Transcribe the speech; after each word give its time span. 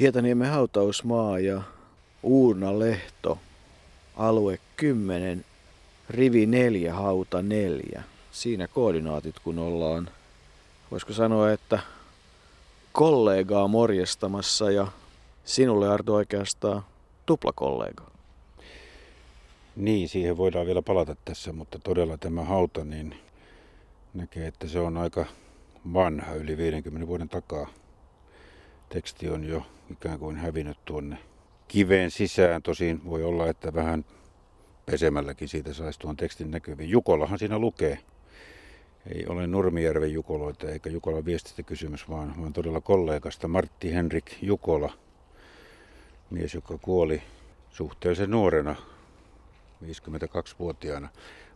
Hietaniemen 0.00 0.50
hautausmaa 0.50 1.38
ja 1.38 1.62
Uurna 2.22 2.78
Lehto, 2.78 3.38
alue 4.16 4.58
10, 4.76 5.44
rivi 6.10 6.46
4, 6.46 6.92
hauta 6.92 7.42
4. 7.42 8.02
Siinä 8.32 8.68
koordinaatit, 8.68 9.38
kun 9.38 9.58
ollaan, 9.58 10.10
voisiko 10.90 11.12
sanoa, 11.12 11.52
että 11.52 11.78
kollegaa 12.92 13.68
morjestamassa 13.68 14.70
ja 14.70 14.86
sinulle 15.44 15.88
Arto 15.88 16.14
oikeastaan 16.14 16.82
tuplakollega. 17.26 18.04
Niin, 19.76 20.08
siihen 20.08 20.36
voidaan 20.36 20.66
vielä 20.66 20.82
palata 20.82 21.16
tässä, 21.24 21.52
mutta 21.52 21.78
todella 21.78 22.18
tämä 22.18 22.44
hauta, 22.44 22.84
niin 22.84 23.16
näkee, 24.14 24.46
että 24.46 24.68
se 24.68 24.78
on 24.78 24.96
aika 24.96 25.26
vanha, 25.92 26.34
yli 26.34 26.56
50 26.56 27.06
vuoden 27.06 27.28
takaa. 27.28 27.66
Teksti 28.88 29.28
on 29.28 29.44
jo 29.44 29.62
ikään 29.90 30.18
kuin 30.18 30.36
hävinnyt 30.36 30.78
tuonne 30.84 31.18
kiveen 31.68 32.10
sisään. 32.10 32.62
Tosin 32.62 33.00
voi 33.04 33.24
olla, 33.24 33.48
että 33.48 33.74
vähän 33.74 34.04
pesemälläkin 34.86 35.48
siitä 35.48 35.72
saisi 35.72 35.98
tuon 35.98 36.16
tekstin 36.16 36.50
näkyviin. 36.50 36.90
Jukolahan 36.90 37.38
siinä 37.38 37.58
lukee. 37.58 37.98
Ei 39.14 39.26
ole 39.28 39.46
Nurmijärven 39.46 40.12
Jukoloita 40.12 40.70
eikä 40.70 40.90
Jukolan 40.90 41.24
viestistä 41.24 41.62
kysymys, 41.62 42.08
vaan, 42.08 42.34
vaan 42.40 42.52
todella 42.52 42.80
kollegasta 42.80 43.48
Martti 43.48 43.94
Henrik 43.94 44.42
Jukola, 44.42 44.92
mies, 46.30 46.54
joka 46.54 46.78
kuoli 46.78 47.22
suhteellisen 47.70 48.30
nuorena, 48.30 48.76
52-vuotiaana. 49.84 51.08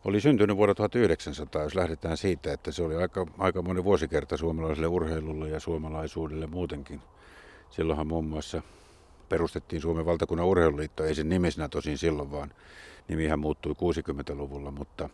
Oli 0.04 0.20
syntynyt 0.20 0.56
vuonna 0.56 0.74
1900, 0.74 1.62
jos 1.62 1.74
lähdetään 1.74 2.16
siitä, 2.16 2.52
että 2.52 2.72
se 2.72 2.82
oli 2.82 2.96
aika, 2.96 3.26
aika 3.38 3.62
monen 3.62 3.84
vuosikerta 3.84 4.36
suomalaiselle 4.36 4.86
urheilulle 4.86 5.48
ja 5.48 5.60
suomalaisuudelle 5.60 6.46
muutenkin. 6.46 7.00
Silloinhan 7.70 8.06
muun 8.06 8.24
muassa 8.24 8.62
perustettiin 9.28 9.82
Suomen 9.82 10.06
valtakunnan 10.06 10.46
urheiluliitto, 10.46 11.04
ei 11.04 11.14
sen 11.14 11.28
nimisenä 11.28 11.68
tosin 11.68 11.98
silloin, 11.98 12.30
vaan 12.30 12.52
nimihän 13.08 13.38
muuttui 13.38 13.72
60-luvulla, 13.72 14.70
mutta 14.70 15.08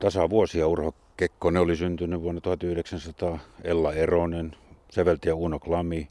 tasa 0.00 0.30
vuosia 0.30 0.66
Urho 0.66 0.94
Kekkonen 1.16 1.62
oli 1.62 1.76
syntynyt 1.76 2.20
vuonna 2.20 2.40
1900, 2.40 3.38
Ella 3.64 3.92
Eronen, 3.92 4.56
säveltäjä 4.90 5.34
Uno 5.34 5.58
Klami, 5.58 6.08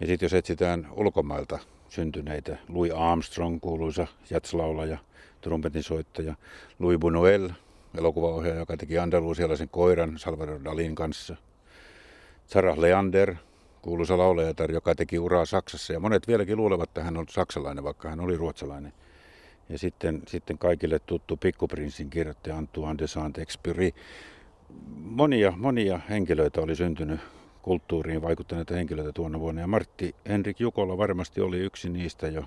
ja 0.00 0.06
sitten 0.06 0.26
jos 0.26 0.34
etsitään 0.34 0.88
ulkomailta 0.92 1.58
syntyneitä, 1.88 2.56
Louis 2.68 2.92
Armstrong, 2.92 3.60
kuuluisa 3.60 4.06
jatslaulaja, 4.30 4.98
trumpetin 5.40 5.82
soittaja, 5.82 6.34
Louis 6.78 6.98
Buñuel, 6.98 7.52
elokuvaohjaaja, 7.98 8.60
joka 8.60 8.76
teki 8.76 8.98
Andalusialaisen 8.98 9.68
koiran 9.68 10.18
Salvador 10.18 10.64
Dalin 10.64 10.94
kanssa, 10.94 11.36
Sarah 12.46 12.78
Leander, 12.78 13.34
kuuluisa 13.84 14.18
laulajatar, 14.18 14.72
joka 14.72 14.94
teki 14.94 15.18
uraa 15.18 15.44
Saksassa. 15.44 15.92
Ja 15.92 16.00
monet 16.00 16.28
vieläkin 16.28 16.56
luulevat, 16.56 16.88
että 16.88 17.04
hän 17.04 17.16
on 17.16 17.26
saksalainen, 17.30 17.84
vaikka 17.84 18.10
hän 18.10 18.20
oli 18.20 18.36
ruotsalainen. 18.36 18.92
Ja 19.68 19.78
sitten, 19.78 20.22
sitten 20.28 20.58
kaikille 20.58 20.98
tuttu 20.98 21.36
Pikkuprinssin 21.36 22.10
kirjoittaja 22.10 22.56
Antoine 22.56 22.98
de 22.98 23.04
Saint-Exupéry. 23.06 23.94
Monia, 24.96 25.52
monia 25.56 26.00
henkilöitä 26.10 26.60
oli 26.60 26.76
syntynyt 26.76 27.20
kulttuuriin 27.62 28.22
vaikuttaneita 28.22 28.74
henkilöitä 28.74 29.12
tuona 29.12 29.40
vuonna. 29.40 29.60
Ja 29.60 29.66
Martti 29.66 30.14
Henrik 30.28 30.60
Jukola 30.60 30.98
varmasti 30.98 31.40
oli 31.40 31.58
yksi 31.58 31.90
niistä 31.90 32.28
jo. 32.28 32.44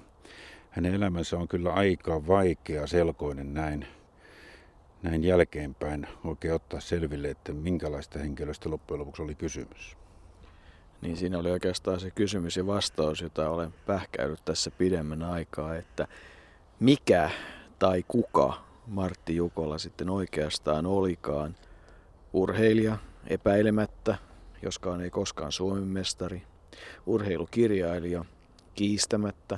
Hänen 0.69 0.93
elämänsä 0.93 1.37
on 1.37 1.47
kyllä 1.47 1.73
aika 1.73 2.27
vaikea, 2.27 2.87
selkoinen 2.87 3.53
näin, 3.53 3.85
näin 5.03 5.23
jälkeenpäin 5.23 6.07
oikein 6.23 6.53
ottaa 6.53 6.79
selville, 6.79 7.29
että 7.29 7.53
minkälaista 7.53 8.19
henkilöstä 8.19 8.69
loppujen 8.69 8.99
lopuksi 8.99 9.21
oli 9.21 9.35
kysymys. 9.35 9.97
Niin 11.01 11.17
siinä 11.17 11.37
oli 11.37 11.51
oikeastaan 11.51 11.99
se 11.99 12.11
kysymys 12.11 12.57
ja 12.57 12.67
vastaus, 12.67 13.21
jota 13.21 13.49
olen 13.49 13.73
pähkäillyt 13.85 14.45
tässä 14.45 14.71
pidemmän 14.71 15.23
aikaa, 15.23 15.75
että 15.75 16.07
mikä 16.79 17.29
tai 17.79 18.03
kuka 18.07 18.53
Martti 18.87 19.35
Jukola 19.35 19.77
sitten 19.77 20.09
oikeastaan 20.09 20.85
olikaan. 20.85 21.55
Urheilija 22.33 22.97
epäilemättä, 23.27 24.17
joskaan 24.61 25.01
ei 25.01 25.09
koskaan 25.09 25.51
Suomen 25.51 25.83
mestari. 25.83 26.41
Urheilukirjailija 27.05 28.25
kiistämättä. 28.75 29.57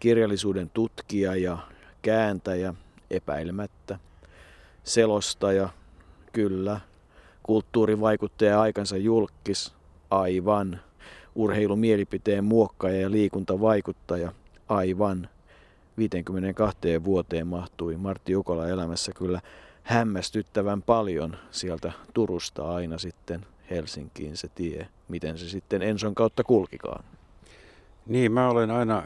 Kirjallisuuden 0.00 0.70
tutkija 0.70 1.36
ja 1.36 1.58
kääntäjä 2.02 2.74
epäilemättä. 3.10 3.98
Selostaja, 4.84 5.68
kyllä. 6.32 6.80
Kulttuurivaikuttaja 7.42 8.60
aikansa 8.60 8.96
julkis, 8.96 9.75
aivan. 10.10 10.80
Urheilumielipiteen 11.34 12.44
muokkaaja 12.44 13.00
ja 13.00 13.10
liikuntavaikuttaja, 13.10 14.32
aivan. 14.68 15.28
52 15.98 17.04
vuoteen 17.04 17.46
mahtui 17.46 17.96
Martti 17.96 18.32
Jukola 18.32 18.68
elämässä 18.68 19.12
kyllä 19.16 19.40
hämmästyttävän 19.82 20.82
paljon 20.82 21.36
sieltä 21.50 21.92
Turusta 22.14 22.74
aina 22.74 22.98
sitten 22.98 23.46
Helsinkiin 23.70 24.36
se 24.36 24.48
tie, 24.54 24.88
miten 25.08 25.38
se 25.38 25.48
sitten 25.48 25.82
Enson 25.82 26.14
kautta 26.14 26.44
kulkikaan. 26.44 27.04
Niin, 28.06 28.32
mä 28.32 28.48
olen 28.48 28.70
aina, 28.70 29.02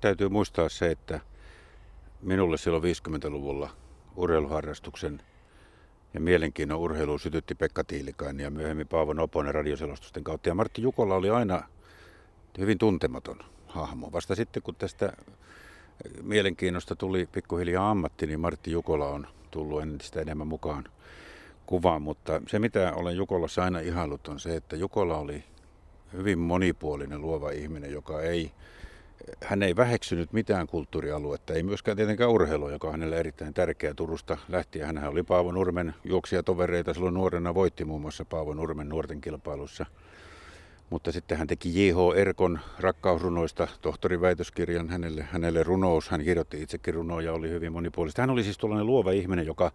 täytyy 0.00 0.28
muistaa 0.28 0.68
se, 0.68 0.90
että 0.90 1.20
minulle 2.22 2.56
silloin 2.56 2.82
50-luvulla 2.82 3.70
urheiluharrastuksen 4.16 5.22
ja 6.14 6.20
mielenkiinnon 6.20 6.78
urheiluun 6.78 7.20
sytytti 7.20 7.54
Pekka 7.54 7.84
Tiilikainen 7.84 8.44
ja 8.44 8.50
myöhemmin 8.50 8.88
Paavo 8.88 9.12
Noponen 9.12 9.54
radioselostusten 9.54 10.24
kautta. 10.24 10.48
Ja 10.48 10.54
Martti 10.54 10.82
Jukola 10.82 11.14
oli 11.14 11.30
aina 11.30 11.62
hyvin 12.58 12.78
tuntematon 12.78 13.38
hahmo. 13.66 14.12
Vasta 14.12 14.34
sitten 14.34 14.62
kun 14.62 14.74
tästä 14.74 15.12
mielenkiinnosta 16.22 16.96
tuli 16.96 17.28
pikkuhiljaa 17.32 17.90
ammatti, 17.90 18.26
niin 18.26 18.40
Martti 18.40 18.70
Jukola 18.70 19.08
on 19.08 19.26
tullut 19.50 19.82
entistä 19.82 20.20
enemmän 20.20 20.46
mukaan 20.46 20.84
kuvaan. 21.66 22.02
Mutta 22.02 22.42
se 22.48 22.58
mitä 22.58 22.92
olen 22.94 23.16
Jukolassa 23.16 23.64
aina 23.64 23.78
ihailut 23.78 24.28
on 24.28 24.40
se, 24.40 24.56
että 24.56 24.76
Jukola 24.76 25.18
oli 25.18 25.44
hyvin 26.12 26.38
monipuolinen 26.38 27.20
luova 27.20 27.50
ihminen, 27.50 27.92
joka 27.92 28.22
ei 28.22 28.52
hän 29.44 29.62
ei 29.62 29.76
väheksynyt 29.76 30.32
mitään 30.32 30.66
kulttuurialuetta, 30.66 31.54
ei 31.54 31.62
myöskään 31.62 31.96
tietenkään 31.96 32.30
urheilua, 32.30 32.72
joka 32.72 32.86
on 32.86 32.92
hänelle 32.92 33.16
erittäin 33.16 33.54
tärkeä 33.54 33.94
Turusta 33.94 34.36
lähtien. 34.48 34.86
Hän 34.86 35.08
oli 35.08 35.22
Paavo 35.22 35.52
Nurmen 35.52 35.94
juoksijatovereita, 36.04 36.94
silloin 36.94 37.14
nuorena 37.14 37.54
voitti 37.54 37.84
muun 37.84 38.00
muassa 38.00 38.24
Paavo 38.24 38.54
Nurmen 38.54 38.88
nuorten 38.88 39.20
kilpailussa. 39.20 39.86
Mutta 40.90 41.12
sitten 41.12 41.38
hän 41.38 41.46
teki 41.46 41.86
J.H. 41.86 41.96
Erkon 42.16 42.60
rakkausrunoista 42.78 43.68
tohtoriväitöskirjan 43.82 44.88
hänelle, 44.88 45.22
hänelle 45.22 45.62
runous. 45.62 46.08
Hän 46.08 46.24
kirjoitti 46.24 46.62
itsekin 46.62 46.94
runoja, 46.94 47.32
oli 47.32 47.50
hyvin 47.50 47.72
monipuolista. 47.72 48.22
Hän 48.22 48.30
oli 48.30 48.44
siis 48.44 48.58
tuollainen 48.58 48.86
luova 48.86 49.10
ihminen, 49.10 49.46
joka 49.46 49.72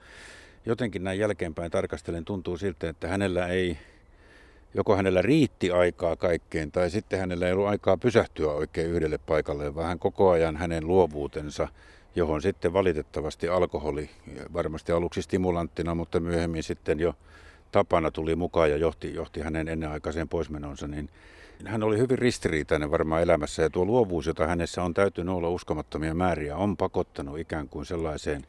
jotenkin 0.65 1.03
näin 1.03 1.19
jälkeenpäin 1.19 1.71
tarkastellen 1.71 2.25
tuntuu 2.25 2.57
siltä, 2.57 2.89
että 2.89 3.07
hänellä 3.07 3.47
ei 3.47 3.77
joko 4.73 4.95
hänellä 4.95 5.21
riitti 5.21 5.71
aikaa 5.71 6.15
kaikkeen 6.15 6.71
tai 6.71 6.89
sitten 6.89 7.19
hänellä 7.19 7.47
ei 7.47 7.53
ollut 7.53 7.67
aikaa 7.67 7.97
pysähtyä 7.97 8.51
oikein 8.51 8.89
yhdelle 8.91 9.17
paikalle, 9.17 9.75
vaan 9.75 9.99
koko 9.99 10.29
ajan 10.29 10.57
hänen 10.57 10.87
luovuutensa, 10.87 11.67
johon 12.15 12.41
sitten 12.41 12.73
valitettavasti 12.73 13.47
alkoholi, 13.47 14.09
varmasti 14.53 14.91
aluksi 14.91 15.21
stimulanttina, 15.21 15.95
mutta 15.95 16.19
myöhemmin 16.19 16.63
sitten 16.63 16.99
jo 16.99 17.13
tapana 17.71 18.11
tuli 18.11 18.35
mukaan 18.35 18.69
ja 18.69 18.77
johti, 18.77 19.13
johti 19.13 19.41
hänen 19.41 19.67
ennenaikaiseen 19.67 20.29
poismenonsa, 20.29 20.87
niin 20.87 21.09
hän 21.65 21.83
oli 21.83 21.97
hyvin 21.97 22.19
ristiriitainen 22.19 22.91
varmaan 22.91 23.21
elämässä 23.21 23.63
ja 23.63 23.69
tuo 23.69 23.85
luovuus, 23.85 24.25
jota 24.25 24.47
hänessä 24.47 24.83
on 24.83 24.93
täytynyt 24.93 25.35
olla 25.35 25.49
uskomattomia 25.49 26.13
määriä, 26.13 26.57
on 26.57 26.77
pakottanut 26.77 27.39
ikään 27.39 27.69
kuin 27.69 27.85
sellaiseen 27.85 28.45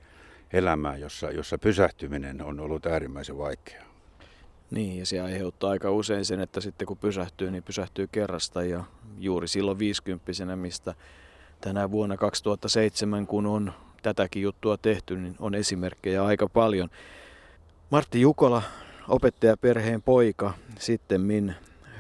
elämään, 0.53 1.00
jossa, 1.00 1.30
jossa 1.30 1.59
pysähtyminen 1.59 2.42
on 2.42 2.60
ollut 2.60 2.86
äärimmäisen 2.86 3.38
vaikeaa. 3.38 3.90
Niin, 4.70 4.98
ja 4.98 5.06
se 5.06 5.20
aiheuttaa 5.20 5.70
aika 5.70 5.91
usein 5.91 6.25
sen, 6.25 6.41
että 6.41 6.60
sitten 6.60 6.86
kun 6.86 6.97
pysähtyy, 6.97 7.50
niin 7.50 7.62
pysähtyy 7.62 8.08
kerrasta 8.12 8.65
ja 8.65 8.84
juuri 9.18 9.48
silloin 9.48 9.78
50 9.78 10.56
mistä 10.56 10.95
tänä 11.60 11.91
vuonna 11.91 12.16
2007, 12.16 13.27
kun 13.27 13.47
on 13.47 13.72
tätäkin 14.03 14.42
juttua 14.42 14.77
tehty, 14.77 15.16
niin 15.16 15.36
on 15.39 15.54
esimerkkejä 15.54 16.24
aika 16.24 16.48
paljon. 16.48 16.89
Martti 17.91 18.21
Jukola, 18.21 18.62
opettajaperheen 19.09 20.03
poika, 20.03 20.54
sitten 20.78 21.21
min 21.21 21.54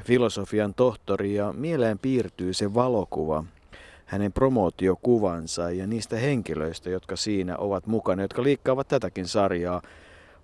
filosofian 0.04 0.74
tohtori 0.74 1.34
ja 1.34 1.52
mieleen 1.52 1.98
piirtyy 1.98 2.54
se 2.54 2.74
valokuva, 2.74 3.44
hänen 4.06 4.32
promootiokuvansa 4.32 5.70
ja 5.70 5.86
niistä 5.86 6.16
henkilöistä, 6.16 6.90
jotka 6.90 7.16
siinä 7.16 7.56
ovat 7.56 7.86
mukana, 7.86 8.22
jotka 8.22 8.42
liikkaavat 8.42 8.88
tätäkin 8.88 9.26
sarjaa. 9.26 9.82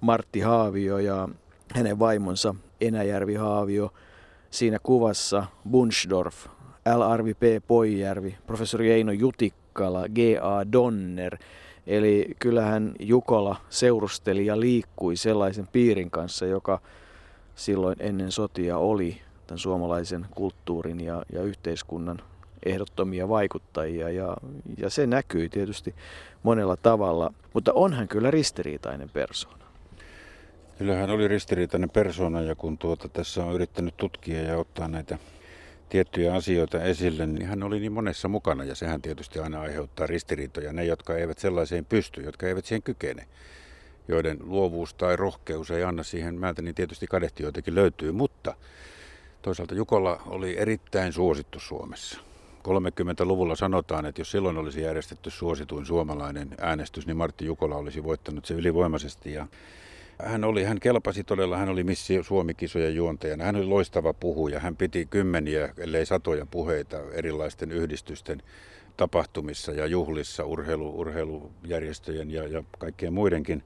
Martti 0.00 0.40
Haavio 0.40 0.98
ja 0.98 1.28
hänen 1.74 1.98
vaimonsa 1.98 2.54
Enäjärvi 2.80 3.34
Haavio. 3.34 3.92
Siinä 4.50 4.78
kuvassa 4.82 5.46
Bunsdorf, 5.70 6.46
L. 6.96 7.00
Arvi 7.00 7.34
P. 7.34 7.42
Poijärvi, 7.66 8.38
professori 8.46 8.92
Eino 8.92 9.12
Jutikkala, 9.12 10.08
G.A. 10.08 10.72
Donner. 10.72 11.36
Eli 11.86 12.34
kyllähän 12.38 12.94
Jukola 13.00 13.56
seurusteli 13.68 14.46
ja 14.46 14.60
liikkui 14.60 15.16
sellaisen 15.16 15.68
piirin 15.72 16.10
kanssa, 16.10 16.46
joka 16.46 16.80
silloin 17.54 17.96
ennen 18.00 18.32
sotia 18.32 18.78
oli 18.78 19.20
tämän 19.46 19.58
suomalaisen 19.58 20.26
kulttuurin 20.34 21.00
ja, 21.00 21.22
ja 21.32 21.42
yhteiskunnan 21.42 22.18
ehdottomia 22.66 23.28
vaikuttajia 23.28 24.10
ja, 24.10 24.36
ja 24.78 24.90
se 24.90 25.06
näkyy 25.06 25.48
tietysti 25.48 25.94
monella 26.42 26.76
tavalla, 26.76 27.32
mutta 27.52 27.72
onhan 27.72 28.08
kyllä 28.08 28.30
ristiriitainen 28.30 29.10
persoona. 29.10 29.65
Kyllähän 30.78 31.10
oli 31.10 31.28
ristiriitainen 31.28 31.90
persona 31.90 32.42
ja 32.42 32.54
kun 32.54 32.78
tuota 32.78 33.08
tässä 33.08 33.44
on 33.44 33.54
yrittänyt 33.54 33.96
tutkia 33.96 34.42
ja 34.42 34.56
ottaa 34.56 34.88
näitä 34.88 35.18
tiettyjä 35.88 36.34
asioita 36.34 36.82
esille, 36.82 37.26
niin 37.26 37.46
hän 37.46 37.62
oli 37.62 37.80
niin 37.80 37.92
monessa 37.92 38.28
mukana 38.28 38.64
ja 38.64 38.74
sehän 38.74 39.02
tietysti 39.02 39.38
aina 39.38 39.60
aiheuttaa 39.60 40.06
ristiriitoja. 40.06 40.72
Ne, 40.72 40.84
jotka 40.84 41.16
eivät 41.16 41.38
sellaiseen 41.38 41.84
pysty, 41.84 42.20
jotka 42.20 42.46
eivät 42.46 42.64
siihen 42.64 42.82
kykene, 42.82 43.26
joiden 44.08 44.38
luovuus 44.40 44.94
tai 44.94 45.16
rohkeus 45.16 45.70
ei 45.70 45.84
anna 45.84 46.02
siihen 46.02 46.34
määtä, 46.34 46.62
niin 46.62 46.74
tietysti 46.74 47.06
kadehtijoitakin 47.06 47.74
löytyy, 47.74 48.12
mutta 48.12 48.54
toisaalta 49.42 49.74
Jukola 49.74 50.22
oli 50.26 50.58
erittäin 50.58 51.12
suosittu 51.12 51.60
Suomessa. 51.60 52.20
30-luvulla 52.68 53.56
sanotaan, 53.56 54.06
että 54.06 54.20
jos 54.20 54.30
silloin 54.30 54.58
olisi 54.58 54.82
järjestetty 54.82 55.30
suosituin 55.30 55.86
suomalainen 55.86 56.48
äänestys, 56.60 57.06
niin 57.06 57.16
Martti 57.16 57.44
Jukola 57.44 57.76
olisi 57.76 58.04
voittanut 58.04 58.44
se 58.44 58.54
ylivoimaisesti. 58.54 59.32
Ja 59.32 59.46
hän, 60.22 60.44
oli, 60.44 60.64
hän 60.64 60.80
kelpasi 60.80 61.24
todella, 61.24 61.56
hän 61.56 61.68
oli 61.68 61.84
Missi 61.84 62.22
Suomi-kisojen 62.22 62.94
juontajana. 62.94 63.44
Hän 63.44 63.56
oli 63.56 63.64
loistava 63.64 64.12
puhuja. 64.12 64.60
Hän 64.60 64.76
piti 64.76 65.06
kymmeniä, 65.06 65.74
ellei 65.78 66.06
satoja 66.06 66.46
puheita 66.46 66.96
erilaisten 67.12 67.72
yhdistysten 67.72 68.42
tapahtumissa 68.96 69.72
ja 69.72 69.86
juhlissa, 69.86 70.44
urheilu, 70.44 71.00
urheilujärjestöjen 71.00 72.30
ja, 72.30 72.46
ja 72.46 72.64
kaikkien 72.78 73.12
muidenkin. 73.12 73.62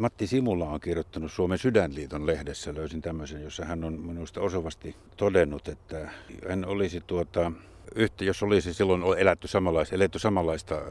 Matti 0.00 0.26
Simula 0.26 0.68
on 0.68 0.80
kirjoittanut 0.80 1.32
Suomen 1.32 1.58
sydänliiton 1.58 2.26
lehdessä, 2.26 2.74
löysin 2.74 3.02
tämmöisen, 3.02 3.42
jossa 3.42 3.64
hän 3.64 3.84
on 3.84 4.00
minusta 4.00 4.40
osuvasti 4.40 4.96
todennut, 5.16 5.68
että 5.68 6.10
hän 6.48 6.64
olisi 6.64 7.00
tuota, 7.06 7.52
yhtä, 7.94 8.24
jos 8.24 8.42
olisi 8.42 8.74
silloin 8.74 9.18
eletty 9.18 9.48
samanlaista, 9.48 9.94
eletty 9.94 10.18
samanlaista 10.18 10.82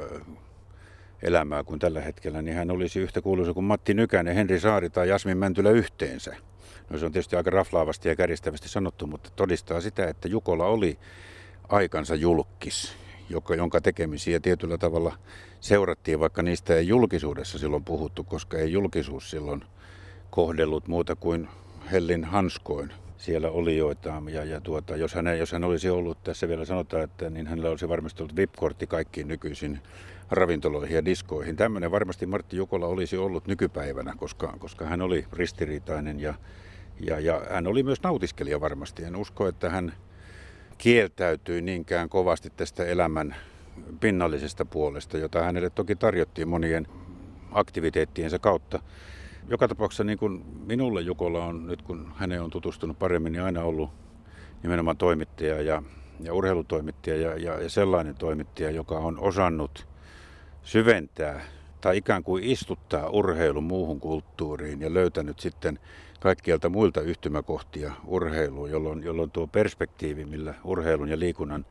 elämää 1.22 1.64
kuin 1.64 1.80
tällä 1.80 2.02
hetkellä, 2.02 2.42
niin 2.42 2.58
hän 2.58 2.72
olisi 2.72 3.00
yhtä 3.00 3.22
kuuluisa 3.22 3.54
kuin 3.54 3.64
Matti 3.64 3.94
Nykänen, 3.94 4.36
Henri 4.36 4.60
Saari 4.60 4.90
tai 4.90 5.10
Jasmin 5.10 5.38
Mäntylä 5.38 5.70
yhteensä. 5.70 6.36
No 6.90 6.98
se 6.98 7.06
on 7.06 7.12
tietysti 7.12 7.36
aika 7.36 7.50
raflaavasti 7.50 8.10
ja 8.10 8.16
kärjistävästi 8.16 8.70
sanottu, 8.70 9.08
mutta 9.08 9.30
todistaa 9.36 9.82
sitä, 9.82 10.08
että 10.08 10.28
Jukola 10.28 10.66
oli 10.66 11.00
aikansa 11.70 12.16
julkis, 12.16 12.94
joka, 13.30 13.56
jonka 13.56 13.82
tekemisiä 13.82 14.40
tietyllä 14.40 14.78
tavalla 14.78 15.18
seurattiin, 15.60 16.20
vaikka 16.20 16.42
niistä 16.44 16.76
ei 16.76 16.88
julkisuudessa 16.88 17.60
silloin 17.60 17.84
puhuttu, 17.84 18.24
koska 18.24 18.58
ei 18.58 18.72
julkisuus 18.72 19.30
silloin 19.30 19.62
kohdellut 20.30 20.88
muuta 20.88 21.16
kuin 21.16 21.48
Hellin 21.92 22.24
hanskoin 22.24 22.94
siellä 23.18 23.50
olijoita. 23.50 24.22
Ja, 24.32 24.44
ja 24.44 24.62
tuota, 24.62 24.96
jos, 24.96 25.14
hän, 25.14 25.40
jos 25.40 25.52
hän 25.52 25.64
olisi 25.64 25.90
ollut, 25.90 26.24
tässä 26.24 26.48
vielä 26.48 26.66
sanotaan, 26.66 27.04
että 27.04 27.30
niin 27.30 27.48
hänellä 27.48 27.70
olisi 27.70 27.90
varmasti 27.90 28.24
ollut 28.24 28.36
VIP-kortti 28.36 28.88
kaikkiin 28.88 29.28
nykyisin 29.28 29.80
ravintoloihin 30.32 30.96
ja 30.96 31.06
diskoihin. 31.06 31.56
Tämmöinen 31.56 31.92
varmasti 31.92 32.26
Martti 32.26 32.58
Jukola 32.58 32.86
olisi 32.86 33.18
ollut 33.18 33.48
nykypäivänä, 33.48 34.14
koska, 34.18 34.54
koska 34.60 34.86
hän 34.86 35.02
oli 35.02 35.26
ristiriitainen 35.34 36.20
ja, 36.20 36.34
ja, 37.00 37.20
ja 37.20 37.42
hän 37.52 37.68
oli 37.68 37.84
myös 37.84 38.04
nautiskelija 38.04 38.62
varmasti. 38.62 39.04
En 39.04 39.16
usko, 39.16 39.48
että 39.48 39.70
hän 39.70 39.94
kieltäytyi 40.78 41.62
niinkään 41.62 42.10
kovasti 42.10 42.50
tästä 42.58 42.86
elämän 42.86 43.36
pinnallisesta 44.00 44.66
puolesta, 44.66 45.18
jota 45.18 45.44
hänelle 45.44 45.70
toki 45.70 45.96
tarjottiin 45.96 46.48
monien 46.48 46.88
aktiviteettiensa 47.52 48.40
kautta. 48.40 48.80
Joka 49.48 49.68
tapauksessa 49.68 50.04
niin 50.04 50.18
kuin 50.18 50.46
minulle 50.66 51.02
Jukola 51.02 51.46
on, 51.46 51.68
nyt 51.68 51.82
kun 51.82 52.12
häneen 52.16 52.42
on 52.42 52.50
tutustunut 52.50 53.00
paremmin, 53.00 53.34
niin 53.34 53.44
aina 53.44 53.62
ollut 53.62 53.90
nimenomaan 54.64 54.98
toimittaja 54.98 55.62
ja, 55.62 55.84
ja 56.20 56.34
urheilutoimittaja 56.34 57.16
ja, 57.16 57.38
ja, 57.38 57.62
ja 57.62 57.70
sellainen 57.70 58.16
toimittaja, 58.16 58.72
joka 58.72 58.98
on 58.98 59.20
osannut 59.20 59.88
syventää 60.68 61.42
tai 61.82 61.98
ikään 61.98 62.24
kuin 62.24 62.44
istuttaa 62.44 63.10
urheilun 63.10 63.64
muuhun 63.64 64.00
kulttuuriin 64.00 64.82
ja 64.82 64.94
löytänyt 64.94 65.40
sitten 65.40 65.80
kaikkialta 66.20 66.70
muilta 66.70 67.02
yhtymäkohtia 67.02 67.94
urheiluun, 68.06 68.72
jolloin, 68.72 69.04
jolloin 69.04 69.32
tuo 69.32 69.48
perspektiivi, 69.48 70.26
millä 70.26 70.54
urheilun 70.64 71.10
ja 71.10 71.20
liikunnan 71.20 71.66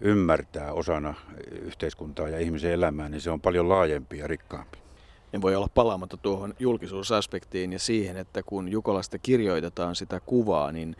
ymmärtää 0.00 0.72
osana 0.72 1.14
yhteiskuntaa 1.62 2.28
ja 2.28 2.38
ihmisen 2.38 2.72
elämää, 2.72 3.08
niin 3.08 3.20
se 3.20 3.30
on 3.30 3.40
paljon 3.40 3.68
laajempi 3.68 4.18
ja 4.18 4.26
rikkaampi. 4.26 4.78
En 5.32 5.42
voi 5.42 5.54
olla 5.56 5.68
palaamatta 5.74 6.16
tuohon 6.16 6.54
julkisuusaspektiin 6.58 7.72
ja 7.72 7.78
siihen, 7.78 8.16
että 8.16 8.42
kun 8.42 8.68
Jukolasta 8.68 9.18
kirjoitetaan 9.18 9.96
sitä 9.96 10.20
kuvaa, 10.20 10.72
niin 10.72 10.96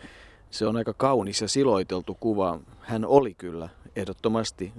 se 0.50 0.67
on 0.67 0.76
aika 0.76 0.94
kaunis 0.94 1.41
ja 1.41 1.49
siloiteltu 1.49 2.17
kuva. 2.20 2.61
Hän 2.81 3.05
oli 3.05 3.35
kyllä 3.35 3.69
ehdottomasti 3.97 4.73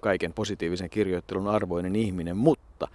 kaiken 0.00 0.32
positiivisen 0.32 0.90
kirjoittelun 0.90 1.48
arvoinen 1.48 1.96
ihminen, 1.96 2.36
mutta 2.36 2.88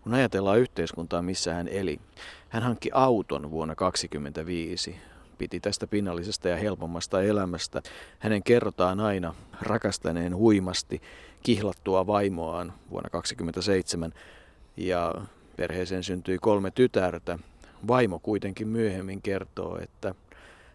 kun 0.00 0.14
ajatellaan 0.14 0.58
yhteiskuntaa, 0.58 1.22
missä 1.22 1.54
hän 1.54 1.68
eli, 1.68 2.00
hän 2.48 2.62
hankki 2.62 2.90
auton 2.92 3.50
vuonna 3.50 3.74
1925 3.74 4.96
piti 5.38 5.60
tästä 5.60 5.86
pinnallisesta 5.86 6.48
ja 6.48 6.56
helpommasta 6.56 7.22
elämästä. 7.22 7.82
Hänen 8.18 8.42
kerrotaan 8.42 9.00
aina 9.00 9.34
rakastaneen 9.60 10.36
huimasti 10.36 11.02
kihlattua 11.42 12.06
vaimoaan 12.06 12.72
vuonna 12.90 13.10
1927 13.10 14.12
ja 14.76 15.14
perheeseen 15.56 16.04
syntyi 16.04 16.38
kolme 16.38 16.70
tytärtä. 16.70 17.38
Vaimo 17.88 18.18
kuitenkin 18.18 18.68
myöhemmin 18.68 19.22
kertoo, 19.22 19.78
että 19.82 20.14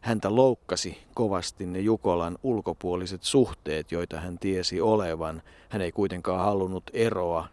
häntä 0.03 0.35
loukkasi 0.35 0.97
kovasti 1.13 1.65
ne 1.65 1.79
Jukolan 1.79 2.37
ulkopuoliset 2.43 3.23
suhteet, 3.23 3.91
joita 3.91 4.19
hän 4.19 4.39
tiesi 4.39 4.81
olevan. 4.81 5.41
Hän 5.69 5.81
ei 5.81 5.91
kuitenkaan 5.91 6.45
halunnut 6.45 6.83
eroa. 6.93 7.47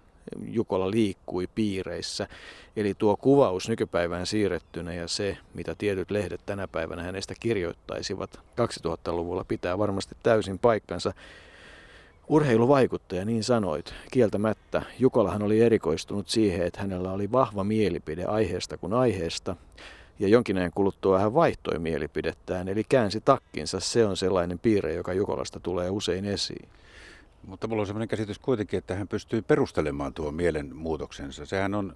Jukola 0.44 0.90
liikkui 0.90 1.48
piireissä. 1.54 2.28
Eli 2.76 2.94
tuo 2.94 3.16
kuvaus 3.16 3.68
nykypäivään 3.68 4.26
siirrettynä 4.26 4.94
ja 4.94 5.08
se, 5.08 5.38
mitä 5.54 5.74
tietyt 5.74 6.10
lehdet 6.10 6.40
tänä 6.46 6.68
päivänä 6.68 7.02
hänestä 7.02 7.34
kirjoittaisivat 7.40 8.40
2000-luvulla, 8.60 9.44
pitää 9.44 9.78
varmasti 9.78 10.16
täysin 10.22 10.58
paikkansa. 10.58 11.12
Urheiluvaikuttaja, 12.28 13.24
niin 13.24 13.44
sanoit, 13.44 13.94
kieltämättä. 14.10 14.82
Jukolahan 14.98 15.42
oli 15.42 15.60
erikoistunut 15.60 16.28
siihen, 16.28 16.66
että 16.66 16.80
hänellä 16.80 17.12
oli 17.12 17.32
vahva 17.32 17.64
mielipide 17.64 18.24
aiheesta 18.24 18.76
kuin 18.76 18.92
aiheesta. 18.92 19.56
Ja 20.20 20.28
jonkin 20.28 20.58
ajan 20.58 20.72
kuluttua 20.74 21.18
hän 21.18 21.34
vaihtoi 21.34 21.78
mielipidettään, 21.78 22.68
eli 22.68 22.84
käänsi 22.84 23.20
takkinsa. 23.20 23.80
Se 23.80 24.06
on 24.06 24.16
sellainen 24.16 24.58
piirre, 24.58 24.94
joka 24.94 25.12
Jukolasta 25.12 25.60
tulee 25.60 25.90
usein 25.90 26.24
esiin. 26.24 26.68
Mutta 27.46 27.66
mulla 27.66 27.80
on 27.80 27.86
sellainen 27.86 28.08
käsitys 28.08 28.38
kuitenkin, 28.38 28.78
että 28.78 28.94
hän 28.94 29.08
pystyy 29.08 29.42
perustelemaan 29.42 30.14
tuon 30.14 30.34
mielenmuutoksensa. 30.34 31.46
Sehän 31.46 31.74
on, 31.74 31.92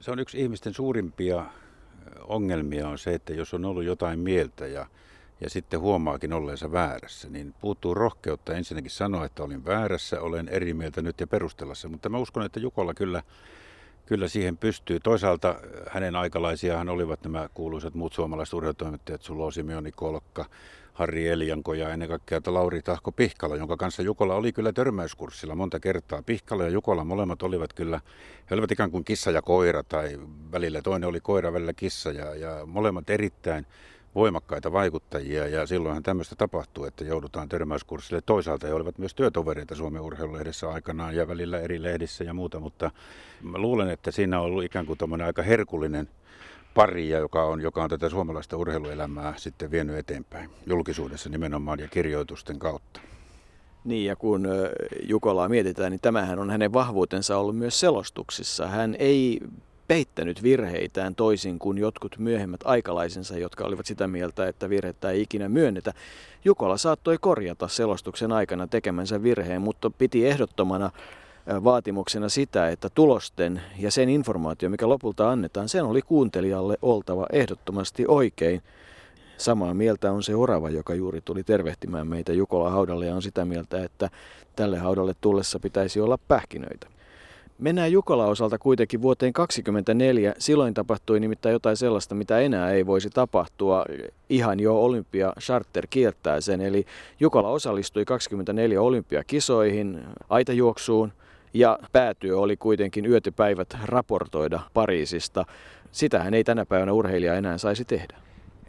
se 0.00 0.10
on 0.10 0.18
yksi 0.18 0.40
ihmisten 0.40 0.74
suurimpia 0.74 1.46
ongelmia 2.28 2.88
on 2.88 2.98
se, 2.98 3.14
että 3.14 3.32
jos 3.32 3.54
on 3.54 3.64
ollut 3.64 3.84
jotain 3.84 4.18
mieltä 4.18 4.66
ja, 4.66 4.86
ja 5.40 5.50
sitten 5.50 5.80
huomaakin 5.80 6.32
olleensa 6.32 6.72
väärässä, 6.72 7.28
niin 7.28 7.54
puuttuu 7.60 7.94
rohkeutta 7.94 8.54
ensinnäkin 8.54 8.90
sanoa, 8.90 9.24
että 9.24 9.42
olin 9.42 9.64
väärässä, 9.64 10.20
olen 10.20 10.48
eri 10.48 10.74
mieltä 10.74 11.02
nyt 11.02 11.20
ja 11.20 11.26
perustella 11.26 11.74
se. 11.74 11.88
Mutta 11.88 12.08
mä 12.08 12.18
uskon, 12.18 12.46
että 12.46 12.60
Jukolla 12.60 12.94
kyllä 12.94 13.22
kyllä 14.08 14.28
siihen 14.28 14.56
pystyy. 14.56 15.00
Toisaalta 15.00 15.60
hänen 15.90 16.16
aikalaisiaan 16.16 16.88
olivat 16.88 17.22
nämä 17.22 17.48
kuuluisat 17.54 17.94
muut 17.94 18.12
suomalaiset 18.12 18.54
urheilutoimittajat, 18.54 19.22
Sulo 19.22 19.50
Simeoni 19.50 19.92
Kolkka, 19.92 20.44
Harri 20.92 21.28
Elianko 21.28 21.74
ja 21.74 21.88
ennen 21.88 22.08
kaikkea 22.08 22.40
Lauri 22.46 22.82
Tahko 22.82 23.12
Pihkala, 23.12 23.56
jonka 23.56 23.76
kanssa 23.76 24.02
Jukola 24.02 24.34
oli 24.34 24.52
kyllä 24.52 24.72
törmäyskurssilla 24.72 25.54
monta 25.54 25.80
kertaa. 25.80 26.22
Pihkala 26.22 26.62
ja 26.62 26.68
Jukola 26.68 27.04
molemmat 27.04 27.42
olivat 27.42 27.72
kyllä, 27.72 28.00
he 28.50 28.54
olivat 28.54 28.70
ikään 28.70 28.90
kuin 28.90 29.04
kissa 29.04 29.30
ja 29.30 29.42
koira 29.42 29.82
tai 29.82 30.18
välillä 30.52 30.82
toinen 30.82 31.08
oli 31.08 31.20
koira, 31.20 31.52
välillä 31.52 31.72
kissa 31.72 32.10
ja, 32.10 32.34
ja 32.34 32.66
molemmat 32.66 33.10
erittäin 33.10 33.66
voimakkaita 34.18 34.72
vaikuttajia 34.72 35.46
ja 35.46 35.66
silloinhan 35.66 36.02
tämmöistä 36.02 36.36
tapahtuu, 36.36 36.84
että 36.84 37.04
joudutaan 37.04 37.48
törmäyskurssille. 37.48 38.22
Toisaalta 38.26 38.66
he 38.66 38.74
olivat 38.74 38.98
myös 38.98 39.14
työtovereita 39.14 39.74
Suomen 39.74 40.02
urheilulehdessä 40.02 40.68
aikanaan 40.68 41.16
ja 41.16 41.28
välillä 41.28 41.60
eri 41.60 41.82
lehdissä 41.82 42.24
ja 42.24 42.34
muuta, 42.34 42.60
mutta 42.60 42.90
mä 43.42 43.58
luulen, 43.58 43.90
että 43.90 44.10
siinä 44.10 44.40
on 44.40 44.44
ollut 44.44 44.64
ikään 44.64 44.86
kuin 44.86 45.22
aika 45.26 45.42
herkullinen 45.42 46.08
pari, 46.74 47.08
joka 47.08 47.44
on, 47.44 47.60
joka 47.60 47.82
on 47.82 47.90
tätä 47.90 48.08
suomalaista 48.08 48.56
urheiluelämää 48.56 49.34
sitten 49.36 49.70
vienyt 49.70 49.96
eteenpäin 49.96 50.50
julkisuudessa 50.66 51.30
nimenomaan 51.30 51.78
ja 51.78 51.88
kirjoitusten 51.88 52.58
kautta. 52.58 53.00
Niin, 53.84 54.06
ja 54.06 54.16
kun 54.16 54.48
Jukolaa 55.02 55.48
mietitään, 55.48 55.90
niin 55.90 56.00
tämähän 56.00 56.38
on 56.38 56.50
hänen 56.50 56.72
vahvuutensa 56.72 57.38
ollut 57.38 57.56
myös 57.56 57.80
selostuksissa. 57.80 58.66
Hän 58.66 58.96
ei 58.98 59.40
peittänyt 59.88 60.42
virheitään 60.42 61.14
toisin 61.14 61.58
kuin 61.58 61.78
jotkut 61.78 62.18
myöhemmät 62.18 62.60
aikalaisensa, 62.64 63.38
jotka 63.38 63.64
olivat 63.64 63.86
sitä 63.86 64.08
mieltä, 64.08 64.48
että 64.48 64.70
virhettä 64.70 65.10
ei 65.10 65.22
ikinä 65.22 65.48
myönnetä. 65.48 65.94
Jukola 66.44 66.76
saattoi 66.76 67.18
korjata 67.20 67.68
selostuksen 67.68 68.32
aikana 68.32 68.66
tekemänsä 68.66 69.22
virheen, 69.22 69.62
mutta 69.62 69.90
piti 69.90 70.26
ehdottomana 70.26 70.90
vaatimuksena 71.64 72.28
sitä, 72.28 72.68
että 72.68 72.88
tulosten 72.94 73.62
ja 73.78 73.90
sen 73.90 74.08
informaatio, 74.08 74.70
mikä 74.70 74.88
lopulta 74.88 75.30
annetaan, 75.30 75.68
sen 75.68 75.84
oli 75.84 76.02
kuuntelijalle 76.02 76.76
oltava 76.82 77.26
ehdottomasti 77.32 78.04
oikein. 78.08 78.62
Samaa 79.36 79.74
mieltä 79.74 80.12
on 80.12 80.22
se 80.22 80.34
orava, 80.34 80.70
joka 80.70 80.94
juuri 80.94 81.20
tuli 81.20 81.44
tervehtimään 81.44 82.06
meitä 82.06 82.32
Jukola 82.32 82.70
haudalle 82.70 83.06
ja 83.06 83.14
on 83.14 83.22
sitä 83.22 83.44
mieltä, 83.44 83.84
että 83.84 84.10
tälle 84.56 84.78
haudalle 84.78 85.14
tullessa 85.20 85.60
pitäisi 85.60 86.00
olla 86.00 86.18
pähkinöitä. 86.28 86.97
Mennään 87.58 87.92
Jukola 87.92 88.26
osalta 88.26 88.58
kuitenkin 88.58 89.02
vuoteen 89.02 89.32
2024. 89.32 90.34
Silloin 90.38 90.74
tapahtui 90.74 91.20
nimittäin 91.20 91.52
jotain 91.52 91.76
sellaista, 91.76 92.14
mitä 92.14 92.38
enää 92.38 92.70
ei 92.70 92.86
voisi 92.86 93.10
tapahtua. 93.10 93.84
Ihan 94.28 94.60
jo 94.60 94.82
olympia 94.84 95.32
charter 95.40 95.86
kiertää 95.90 96.40
sen. 96.40 96.60
Eli 96.60 96.86
Jukola 97.20 97.48
osallistui 97.48 98.04
24 98.04 98.80
olympiakisoihin, 98.80 100.00
aitajuoksuun 100.28 101.12
ja 101.54 101.78
päätyö 101.92 102.38
oli 102.38 102.56
kuitenkin 102.56 103.06
yötypäivät 103.06 103.76
raportoida 103.84 104.60
Pariisista. 104.74 105.44
Sitähän 105.92 106.34
ei 106.34 106.44
tänä 106.44 106.66
päivänä 106.66 106.92
urheilija 106.92 107.34
enää 107.34 107.58
saisi 107.58 107.84
tehdä. 107.84 108.16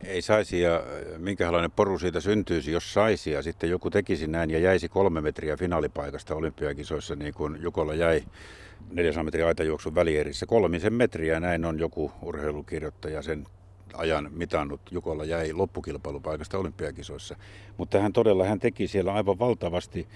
Ei 0.03 0.21
saisi 0.21 0.61
ja 0.61 0.83
minkälainen 1.17 1.71
poru 1.71 1.99
siitä 1.99 2.19
syntyisi, 2.19 2.71
jos 2.71 2.93
saisi 2.93 3.31
ja 3.31 3.41
sitten 3.41 3.69
joku 3.69 3.89
tekisi 3.89 4.27
näin 4.27 4.49
ja 4.49 4.59
jäisi 4.59 4.89
kolme 4.89 5.21
metriä 5.21 5.57
finaalipaikasta 5.57 6.35
olympiakisoissa 6.35 7.15
niin 7.15 7.33
kuin 7.33 7.57
Jukola 7.61 7.93
jäi 7.95 8.23
400 8.91 9.23
metriä 9.23 9.47
aitajuoksun 9.47 9.95
välierissä. 9.95 10.45
Kolmisen 10.45 10.93
metriä 10.93 11.39
näin 11.39 11.65
on 11.65 11.79
joku 11.79 12.11
urheilukirjoittaja 12.21 13.21
sen 13.21 13.45
ajan 13.93 14.29
mitannut. 14.33 14.81
Jukolla 14.91 15.25
jäi 15.25 15.53
loppukilpailupaikasta 15.53 16.57
olympiakisoissa. 16.57 17.35
Mutta 17.77 18.01
hän 18.01 18.13
todella 18.13 18.45
hän 18.45 18.59
teki 18.59 18.87
siellä 18.87 19.13
aivan 19.13 19.39
valtavasti 19.39 20.07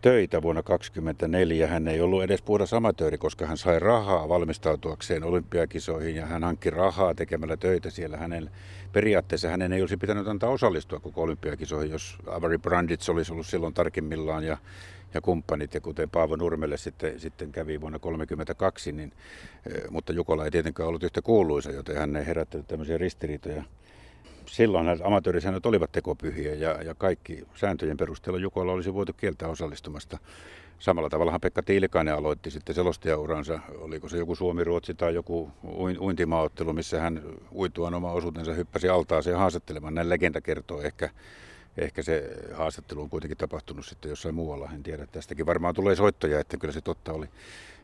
töitä 0.00 0.42
vuonna 0.42 0.62
2024. 0.62 1.66
Hän 1.66 1.88
ei 1.88 2.00
ollut 2.00 2.22
edes 2.22 2.42
puhdas 2.42 2.74
amatööri, 2.74 3.18
koska 3.18 3.46
hän 3.46 3.56
sai 3.56 3.78
rahaa 3.78 4.28
valmistautuakseen 4.28 5.24
olympiakisoihin 5.24 6.16
ja 6.16 6.26
hän 6.26 6.44
hankki 6.44 6.70
rahaa 6.70 7.14
tekemällä 7.14 7.56
töitä 7.56 7.90
siellä. 7.90 8.16
Hänen, 8.16 8.50
periaatteessa 8.92 9.48
hänen 9.48 9.72
ei 9.72 9.80
olisi 9.80 9.96
pitänyt 9.96 10.28
antaa 10.28 10.50
osallistua 10.50 11.00
koko 11.00 11.22
olympiakisoihin, 11.22 11.90
jos 11.90 12.16
Avery 12.26 12.58
Brandits 12.58 13.08
olisi 13.08 13.32
ollut 13.32 13.46
silloin 13.46 13.74
tarkimmillaan 13.74 14.44
ja 14.44 14.58
ja 15.14 15.20
kumppanit, 15.20 15.74
ja 15.74 15.80
kuten 15.80 16.10
Paavo 16.10 16.36
Nurmelle 16.36 16.76
sitten, 16.76 17.20
sitten 17.20 17.52
kävi 17.52 17.80
vuonna 17.80 17.98
1932, 17.98 18.92
niin, 18.92 19.12
eh, 19.66 19.90
mutta 19.90 20.12
Jukola 20.12 20.44
ei 20.44 20.50
tietenkään 20.50 20.88
ollut 20.88 21.02
yhtä 21.02 21.22
kuuluisa, 21.22 21.70
joten 21.70 21.96
hän 21.96 22.16
ei 22.16 22.26
herättänyt 22.26 22.66
tämmöisiä 22.66 22.98
ristiriitoja. 22.98 23.64
Silloin 24.46 24.86
amatöörisäännöt 25.04 25.66
olivat 25.66 25.92
tekopyhiä 25.92 26.54
ja, 26.54 26.82
ja 26.82 26.94
kaikki 26.94 27.44
sääntöjen 27.54 27.96
perusteella 27.96 28.40
Jukola 28.40 28.72
olisi 28.72 28.94
voitu 28.94 29.12
kieltää 29.12 29.48
osallistumasta. 29.48 30.18
Samalla 30.78 31.08
tavallahan 31.08 31.40
Pekka 31.40 31.62
Tiilikainen 31.62 32.14
aloitti 32.14 32.50
sitten 32.50 32.74
selostajauransa, 32.74 33.60
oliko 33.78 34.08
se 34.08 34.18
joku 34.18 34.34
Suomi-Ruotsi 34.34 34.94
tai 34.94 35.14
joku 35.14 35.50
uintimaaottelu, 36.00 36.72
missä 36.72 37.00
hän 37.00 37.22
uituaan 37.52 37.94
oma 37.94 38.12
osuutensa 38.12 38.52
hyppäsi 38.52 38.88
altaaseen 38.88 39.38
haastattelemaan. 39.38 39.94
Näin 39.94 40.08
legenda 40.08 40.40
kertoo 40.40 40.82
ehkä 40.82 41.10
ehkä 41.78 42.02
se 42.02 42.36
haastattelu 42.54 43.02
on 43.02 43.10
kuitenkin 43.10 43.38
tapahtunut 43.38 43.86
sitten 43.86 44.08
jossain 44.08 44.34
muualla. 44.34 44.70
En 44.74 44.82
tiedä, 44.82 45.06
tästäkin 45.06 45.46
varmaan 45.46 45.74
tulee 45.74 45.96
soittoja, 45.96 46.40
että 46.40 46.56
kyllä 46.56 46.72
se 46.72 46.80
totta 46.80 47.12
oli. 47.12 47.26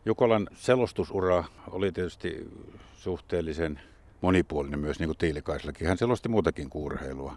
Jukolan 0.04 0.49
selostusura 0.54 1.45
oli 1.71 1.92
tietysti 1.92 2.50
suhteellisen 2.95 3.81
monipuolinen 4.23 4.81
myös 4.81 4.99
niin 4.99 5.09
kuin 5.09 5.19
Tiilikaisellakin. 5.19 5.88
Hän 5.88 5.99
selosti 5.99 6.29
muutakin 6.29 6.71
kuin 6.71 6.85
urheilua. 6.85 7.37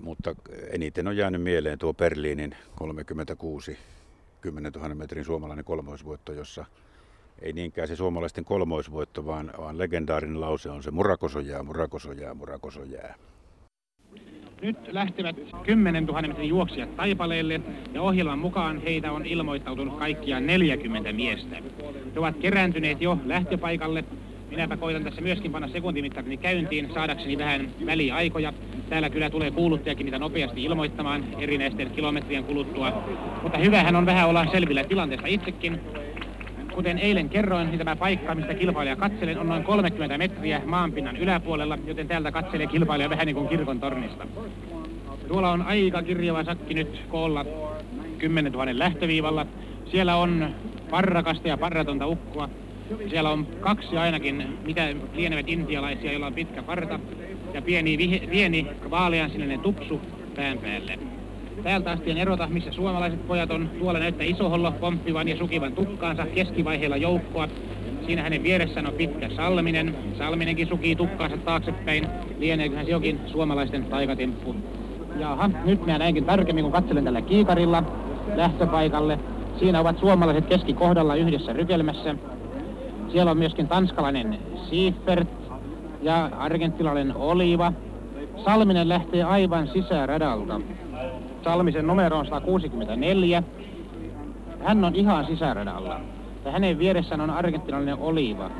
Mutta 0.00 0.34
eniten 0.70 1.08
on 1.08 1.16
jäänyt 1.16 1.42
mieleen 1.42 1.78
tuo 1.78 1.94
Berliinin 1.94 2.56
36 2.76 3.78
10 4.40 4.72
000 4.72 4.94
metrin 4.94 5.24
suomalainen 5.24 5.64
kolmoisvoitto, 5.64 6.32
jossa 6.32 6.64
ei 7.42 7.52
niinkään 7.52 7.88
se 7.88 7.96
suomalaisten 7.96 8.44
kolmoisvoitto, 8.44 9.26
vaan, 9.26 9.52
vaan 9.58 9.78
legendaarinen 9.78 10.40
lause 10.40 10.70
on 10.70 10.82
se 10.82 10.90
murakosojää, 10.90 11.62
murakosojää, 11.62 12.34
murakosojää. 12.34 13.14
Nyt 14.62 14.76
lähtevät 14.92 15.36
10 15.62 16.06
000 16.06 16.22
metrin 16.22 16.48
juoksijat 16.48 16.96
taipaleelle 16.96 17.60
ja 17.92 18.02
ohjelman 18.02 18.38
mukaan 18.38 18.82
heitä 18.82 19.12
on 19.12 19.26
ilmoittautunut 19.26 19.98
kaikkiaan 19.98 20.46
40 20.46 21.12
miestä. 21.12 21.56
He 22.14 22.18
ovat 22.18 22.36
kerääntyneet 22.36 23.00
jo 23.00 23.18
lähtöpaikalle. 23.24 24.04
Minäpä 24.52 24.76
koitan 24.76 25.04
tässä 25.04 25.20
myöskin 25.20 25.52
panna 25.52 25.68
sekuntimittarini 25.68 26.36
käyntiin 26.36 26.90
saadakseni 26.94 27.38
vähän 27.38 27.68
väliaikoja. 27.86 28.52
Täällä 28.88 29.10
kyllä 29.10 29.30
tulee 29.30 29.50
kuuluttajakin 29.50 30.04
niitä 30.04 30.18
nopeasti 30.18 30.64
ilmoittamaan 30.64 31.24
erinäisten 31.38 31.90
kilometrien 31.90 32.44
kuluttua. 32.44 33.02
Mutta 33.42 33.58
hyvähän 33.58 33.96
on 33.96 34.06
vähän 34.06 34.28
olla 34.28 34.46
selvillä 34.52 34.84
tilanteesta 34.84 35.26
itsekin. 35.26 35.80
Kuten 36.74 36.98
eilen 36.98 37.28
kerroin, 37.28 37.66
niin 37.66 37.78
tämä 37.78 37.96
paikka, 37.96 38.34
mistä 38.34 38.54
kilpailija 38.54 38.96
katselen, 38.96 39.38
on 39.38 39.48
noin 39.48 39.64
30 39.64 40.18
metriä 40.18 40.62
maanpinnan 40.66 41.16
yläpuolella, 41.16 41.78
joten 41.86 42.08
täältä 42.08 42.32
katselee 42.32 42.66
kilpailija 42.66 43.10
vähän 43.10 43.26
niin 43.26 43.36
kuin 43.36 43.48
kirkon 43.48 43.80
tornista. 43.80 44.26
Tuolla 45.28 45.50
on 45.50 45.62
aika 45.62 46.02
kirjava 46.02 46.44
sakki 46.44 46.74
nyt 46.74 47.00
koolla 47.08 47.44
10 48.18 48.52
000 48.52 48.78
lähtöviivalla. 48.78 49.46
Siellä 49.90 50.16
on 50.16 50.54
parrakasta 50.90 51.48
ja 51.48 51.58
parratonta 51.58 52.06
ukkoa. 52.06 52.48
Siellä 53.10 53.30
on 53.30 53.46
kaksi 53.60 53.96
ainakin, 53.96 54.58
mitä 54.66 54.88
lienevät 55.14 55.48
intialaisia, 55.48 56.12
joilla 56.12 56.26
on 56.26 56.34
pitkä 56.34 56.62
parta 56.62 57.00
ja 57.54 57.62
pieni, 57.62 58.20
pieni 58.30 58.66
vaalean 58.90 59.30
sininen 59.30 59.60
tupsu 59.60 60.00
pään 60.36 60.58
päälle. 60.58 60.98
Täältä 61.62 61.90
asti 61.90 62.10
en 62.10 62.18
erota, 62.18 62.48
missä 62.48 62.72
suomalaiset 62.72 63.26
pojat 63.28 63.50
on. 63.50 63.70
Tuolla 63.78 63.98
näyttää 63.98 64.26
Isohollo 64.26 64.72
pomppivan 64.72 65.28
ja 65.28 65.36
sukivan 65.36 65.72
tukkaansa 65.72 66.26
keskivaiheella 66.26 66.96
joukkoa. 66.96 67.48
Siinä 68.06 68.22
hänen 68.22 68.42
vieressään 68.42 68.86
on 68.86 68.92
pitkä 68.92 69.28
Salminen. 69.36 69.96
Salminenkin 70.18 70.68
sukii 70.68 70.96
tukkaansa 70.96 71.36
taaksepäin. 71.36 72.06
Lieneeköhän 72.38 72.84
se 72.84 72.90
jokin 72.90 73.20
suomalaisten 73.26 73.84
taikatemppu. 73.84 74.56
Jaha, 75.18 75.50
nyt 75.64 75.86
mä 75.86 75.98
näinkin 75.98 76.24
tarkemmin, 76.24 76.64
kun 76.64 76.72
katselen 76.72 77.04
tällä 77.04 77.22
kiikarilla 77.22 77.82
lähtöpaikalle. 78.36 79.18
Siinä 79.58 79.80
ovat 79.80 79.98
suomalaiset 79.98 80.46
keskikohdalla 80.46 81.14
yhdessä 81.14 81.52
rykelmässä. 81.52 82.14
Siellä 83.12 83.30
on 83.30 83.38
myöskin 83.38 83.68
tanskalainen 83.68 84.38
Siefert 84.70 85.28
ja 86.02 86.30
argentilalainen 86.38 87.16
Oliva. 87.16 87.72
Salminen 88.44 88.88
lähtee 88.88 89.22
aivan 89.22 89.68
sisäradalta. 89.68 90.60
Salmisen 91.44 91.86
numero 91.86 92.18
on 92.18 92.26
164. 92.26 93.42
Hän 94.64 94.84
on 94.84 94.94
ihan 94.94 95.26
sisäradalla. 95.26 96.00
Ja 96.44 96.50
hänen 96.50 96.78
vieressään 96.78 97.20
on 97.20 97.30
argentinalainen 97.30 97.98
Oliva. 97.98 98.50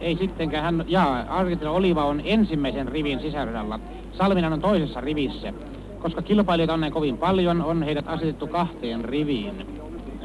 Ei 0.00 0.16
sittenkään 0.16 0.64
hän, 0.64 0.84
jaa, 0.88 1.24
argentinalainen 1.28 1.78
Oliva 1.78 2.04
on 2.04 2.22
ensimmäisen 2.24 2.88
rivin 2.88 3.20
sisäradalla. 3.20 3.80
Salminen 4.12 4.52
on 4.52 4.60
toisessa 4.60 5.00
rivissä. 5.00 5.52
Koska 5.98 6.22
kilpailijoita 6.22 6.74
on 6.74 6.80
näin 6.80 6.92
kovin 6.92 7.18
paljon, 7.18 7.62
on 7.62 7.82
heidät 7.82 8.08
asetettu 8.08 8.46
kahteen 8.46 9.04
riviin. 9.04 9.66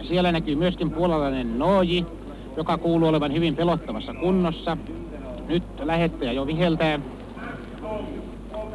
Siellä 0.07 0.31
näkyy 0.31 0.55
myöskin 0.55 0.91
puolalainen 0.91 1.60
Nooji, 1.60 2.05
joka 2.57 2.77
kuuluu 2.77 3.09
olevan 3.09 3.33
hyvin 3.33 3.55
pelottavassa 3.55 4.13
kunnossa. 4.13 4.77
Nyt 5.47 5.63
lähettäjä 5.79 6.31
jo 6.31 6.47
viheltää. 6.47 6.99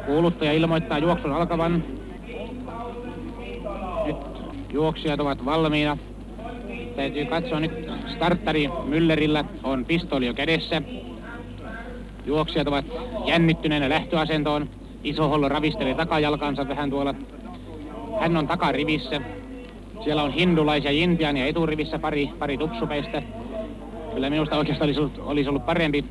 Kuuluttaja 0.05 0.53
ilmoittaa 0.53 0.97
juoksun 0.97 1.31
alkavan. 1.31 1.83
Nyt 4.05 4.17
juoksijat 4.69 5.19
ovat 5.19 5.45
valmiina. 5.45 5.97
Täytyy 6.95 7.25
katsoa 7.25 7.59
nyt 7.59 7.71
starttari 8.15 8.67
Müllerillä 8.67 9.45
on 9.63 9.85
pistoli 9.85 10.25
jo 10.25 10.33
kädessä. 10.33 10.81
Juoksijat 12.25 12.67
ovat 12.67 12.85
jännittyneenä 13.25 13.89
lähtöasentoon. 13.89 14.69
Isohollo 15.03 15.49
ravistelee 15.49 15.95
takajalkansa 15.95 16.67
vähän 16.67 16.89
tuolla. 16.89 17.15
Hän 18.19 18.37
on 18.37 18.47
takarivissä. 18.47 19.21
Siellä 20.03 20.23
on 20.23 20.31
hindulaisia 20.31 20.91
ja 20.91 21.03
intiania 21.03 21.45
eturivissä 21.45 21.99
pari, 21.99 22.29
pari 22.39 22.57
tupsupeistä. 22.57 23.21
Kyllä 24.13 24.29
minusta 24.29 24.57
oikeastaan 24.57 24.87
olisi 24.87 24.99
ollut, 24.99 25.17
olisi 25.17 25.49
ollut 25.49 25.65
parempi 25.65 26.05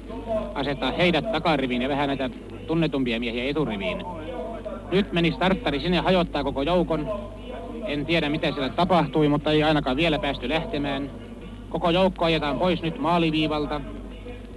asettaa 0.54 0.92
heidät 0.92 1.32
takariviin 1.32 1.82
ja 1.82 1.88
vähän 1.88 2.08
näitä 2.08 2.30
tunnetumpia 2.66 3.20
miehiä 3.20 3.44
eturiviin. 3.44 4.04
Nyt 4.92 5.12
meni 5.12 5.32
starttari 5.32 5.80
sinne 5.80 5.98
hajottaa 5.98 6.44
koko 6.44 6.62
joukon. 6.62 7.08
En 7.86 8.06
tiedä 8.06 8.28
mitä 8.28 8.52
siellä 8.52 8.68
tapahtui, 8.68 9.28
mutta 9.28 9.52
ei 9.52 9.62
ainakaan 9.62 9.96
vielä 9.96 10.18
päästy 10.18 10.48
lähtemään. 10.48 11.10
Koko 11.68 11.90
joukko 11.90 12.24
ajetaan 12.24 12.58
pois 12.58 12.82
nyt 12.82 12.98
maaliviivalta. 12.98 13.80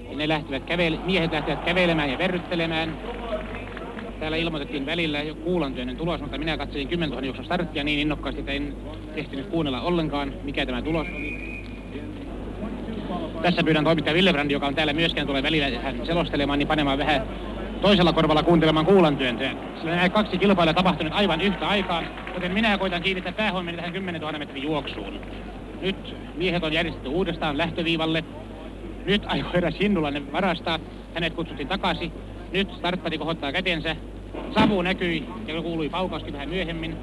Ja 0.10 0.18
ne 0.18 0.28
lähtivät 0.28 0.64
kävele- 0.64 1.06
miehet 1.06 1.32
lähtivät 1.32 1.64
kävelemään 1.64 2.12
ja 2.12 2.18
verryttelemään. 2.18 2.98
Täällä 4.20 4.38
ilmoitettiin 4.38 4.86
välillä 4.86 5.22
jo 5.22 5.36
kuulantyönen 5.36 5.98
tulos, 5.98 6.22
mutta 6.22 6.38
minä 6.38 6.58
katselin 6.58 6.88
10 6.88 7.10
000 7.10 7.26
juoksun 7.26 7.46
starttia 7.46 7.84
niin 7.84 8.00
innokkaasti, 8.00 8.40
että 8.40 8.52
en 8.52 8.76
ehtinyt 9.16 9.46
kuunnella 9.46 9.82
ollenkaan, 9.82 10.34
mikä 10.44 10.66
tämä 10.66 10.82
tulos 10.82 11.08
oli. 11.08 11.55
Tässä 13.46 13.64
pyydän 13.64 13.84
toimittaja 13.84 14.14
Villebrand, 14.14 14.52
joka 14.52 14.68
on 14.68 14.76
täällä 14.76 14.94
myöskään 14.94 15.28
tulee 15.28 15.44
välillä 15.44 15.80
hän 15.80 16.06
selostelemaan, 16.06 16.60
niin 16.60 16.68
panemaan 16.68 16.98
vähän 16.98 17.22
toisella 17.82 18.14
korvalla 18.14 18.44
kuuntelemaan 18.44 18.86
kuulantyöntöä. 18.86 19.52
Sillä 19.78 19.96
nämä 19.96 20.10
kaksi 20.10 20.38
kilpailua 20.38 20.74
tapahtunut 20.74 21.14
aivan 21.14 21.42
yhtä 21.42 21.68
aikaa, 21.68 22.04
joten 22.34 22.52
minä 22.52 22.78
koitan 22.78 23.02
kiinnittää 23.02 23.34
päähuomioon 23.34 23.76
tähän 23.76 23.94
10 23.94 24.22
000 24.22 24.40
metrin 24.40 24.64
juoksuun. 24.64 25.20
Nyt 25.82 26.16
miehet 26.36 26.64
on 26.64 26.74
järjestetty 26.74 27.10
uudestaan 27.10 27.58
lähtöviivalle. 27.58 28.24
Nyt 29.06 29.24
aikoo 29.26 29.52
eräs 29.54 29.76
Hindulainen 29.80 30.32
varastaa. 30.32 30.80
Hänet 31.14 31.34
kutsuttiin 31.34 31.68
takaisin. 31.68 32.12
Nyt 32.52 32.74
starttari 32.78 33.18
kohottaa 33.18 33.52
kätensä. 33.52 33.96
Savu 34.54 34.82
näkyi 34.82 35.26
ja 35.48 35.62
kuului 35.62 35.90
paukauskin 35.90 36.34
vähän 36.34 36.50
myöhemmin. 36.50 36.98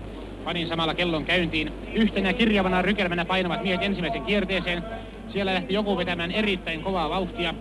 Panin 0.45 0.69
samalla 0.69 0.95
kellon 0.95 1.25
käyntiin. 1.25 1.73
Yhtenä 1.95 2.33
kirjavana 2.33 2.83
rykelmänä 2.83 3.25
painavat 3.25 3.63
miehet 3.63 3.83
ensimmäisen 3.83 4.23
kierteeseen. 4.23 4.83
Siellä 5.33 5.55
lähti 5.55 5.75
joku 5.75 5.97
vetämään 5.97 6.31
erittäin 6.31 6.83
kovaa 6.83 7.11
vauhtia. 7.11 7.55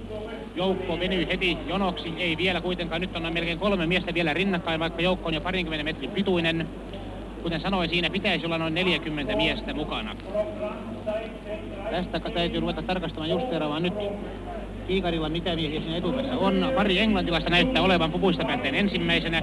Joukko 0.55 0.99
venyi 0.99 1.27
heti 1.27 1.57
jonoksi, 1.67 2.13
ei 2.17 2.37
vielä 2.37 2.61
kuitenkaan. 2.61 3.01
Nyt 3.01 3.15
on 3.15 3.33
melkein 3.33 3.59
kolme 3.59 3.87
miestä 3.87 4.13
vielä 4.13 4.33
rinnakkain, 4.33 4.79
vaikka 4.79 5.01
joukko 5.01 5.27
on 5.27 5.33
jo 5.33 5.41
parinkymmenen 5.41 5.85
metrin 5.85 6.11
pituinen. 6.11 6.67
Kuten 7.43 7.61
sanoin, 7.61 7.89
siinä 7.89 8.09
pitäisi 8.09 8.45
olla 8.45 8.57
noin 8.57 8.73
40 8.73 9.35
miestä 9.35 9.73
mukana. 9.73 10.15
Tästä 11.91 12.19
täytyy 12.19 12.59
ruveta 12.59 12.81
tarkastamaan 12.81 13.29
just 13.29 13.45
vaan 13.69 13.83
nyt 13.83 13.93
kiikarilla 14.87 15.29
mitä 15.29 15.55
miehiä 15.55 15.81
siinä 15.81 15.97
etupäässä 15.97 16.37
on. 16.37 16.71
Pari 16.75 16.99
englantilaista 16.99 17.49
näyttää 17.49 17.81
olevan 17.81 18.11
pupuista 18.11 18.45
päätteen 18.45 18.75
ensimmäisenä. 18.75 19.41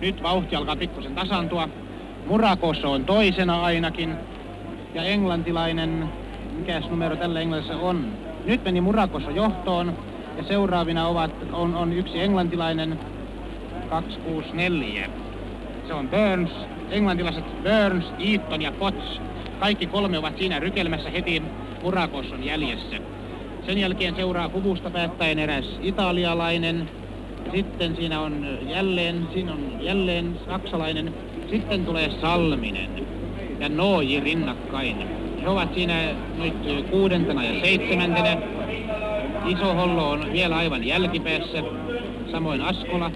Nyt 0.00 0.22
vauhti 0.22 0.56
alkaa 0.56 0.76
pikkusen 0.76 1.14
tasantua. 1.14 1.68
Murakosso 2.26 2.92
on 2.92 3.04
toisena 3.04 3.62
ainakin. 3.62 4.14
Ja 4.94 5.02
englantilainen, 5.02 6.08
mikäs 6.66 6.90
numero 6.90 7.16
tällä 7.16 7.40
englannissa 7.40 7.76
on? 7.76 8.12
Nyt 8.44 8.64
meni 8.64 8.80
Murakosso 8.80 9.30
johtoon. 9.30 9.98
Ja 10.36 10.42
seuraavina 10.42 11.08
ovat, 11.08 11.30
on, 11.52 11.74
on 11.74 11.92
yksi 11.92 12.20
englantilainen, 12.20 13.00
264. 13.90 15.10
Se 15.86 15.94
on 15.94 16.08
Burns, 16.08 16.50
englantilaiset 16.90 17.44
Burns, 17.62 18.04
Eaton 18.18 18.62
ja 18.62 18.72
Potts. 18.72 19.20
Kaikki 19.60 19.86
kolme 19.86 20.18
ovat 20.18 20.38
siinä 20.38 20.60
rykelmässä 20.60 21.10
heti 21.10 21.42
Murakosson 21.82 22.44
jäljessä. 22.44 22.96
Sen 23.66 23.78
jälkeen 23.78 24.16
seuraa 24.16 24.48
kuvusta 24.48 24.90
päättäen 24.90 25.38
eräs 25.38 25.78
italialainen. 25.82 26.90
Sitten 27.54 27.96
siinä 27.96 28.20
on 28.20 28.46
jälleen, 28.68 29.28
siinä 29.32 29.52
on 29.52 29.76
jälleen 29.80 30.40
saksalainen. 30.46 31.14
Sitten 31.50 31.86
tulee 31.86 32.10
Salminen 32.20 33.06
ja 33.60 33.68
Nooji 33.68 34.20
rinnakkain. 34.20 35.23
He 35.44 35.48
ovat 35.48 35.74
siinä 35.74 35.94
nyt 36.38 36.86
kuudentena 36.90 37.44
ja 37.44 37.60
seitsemäntenä. 37.60 38.36
Iso 39.46 39.74
Hollo 39.74 40.10
on 40.10 40.32
vielä 40.32 40.56
aivan 40.56 40.84
jälkipäässä, 40.84 41.62
samoin 42.32 42.60
Askola. 42.60 43.10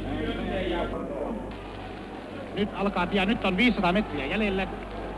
Nyt 2.54 2.68
alkaa 2.75 3.06
pian, 3.06 3.28
nyt 3.28 3.44
on 3.44 3.56
500 3.56 3.92
metriä 3.92 4.26
jäljellä. 4.26 4.66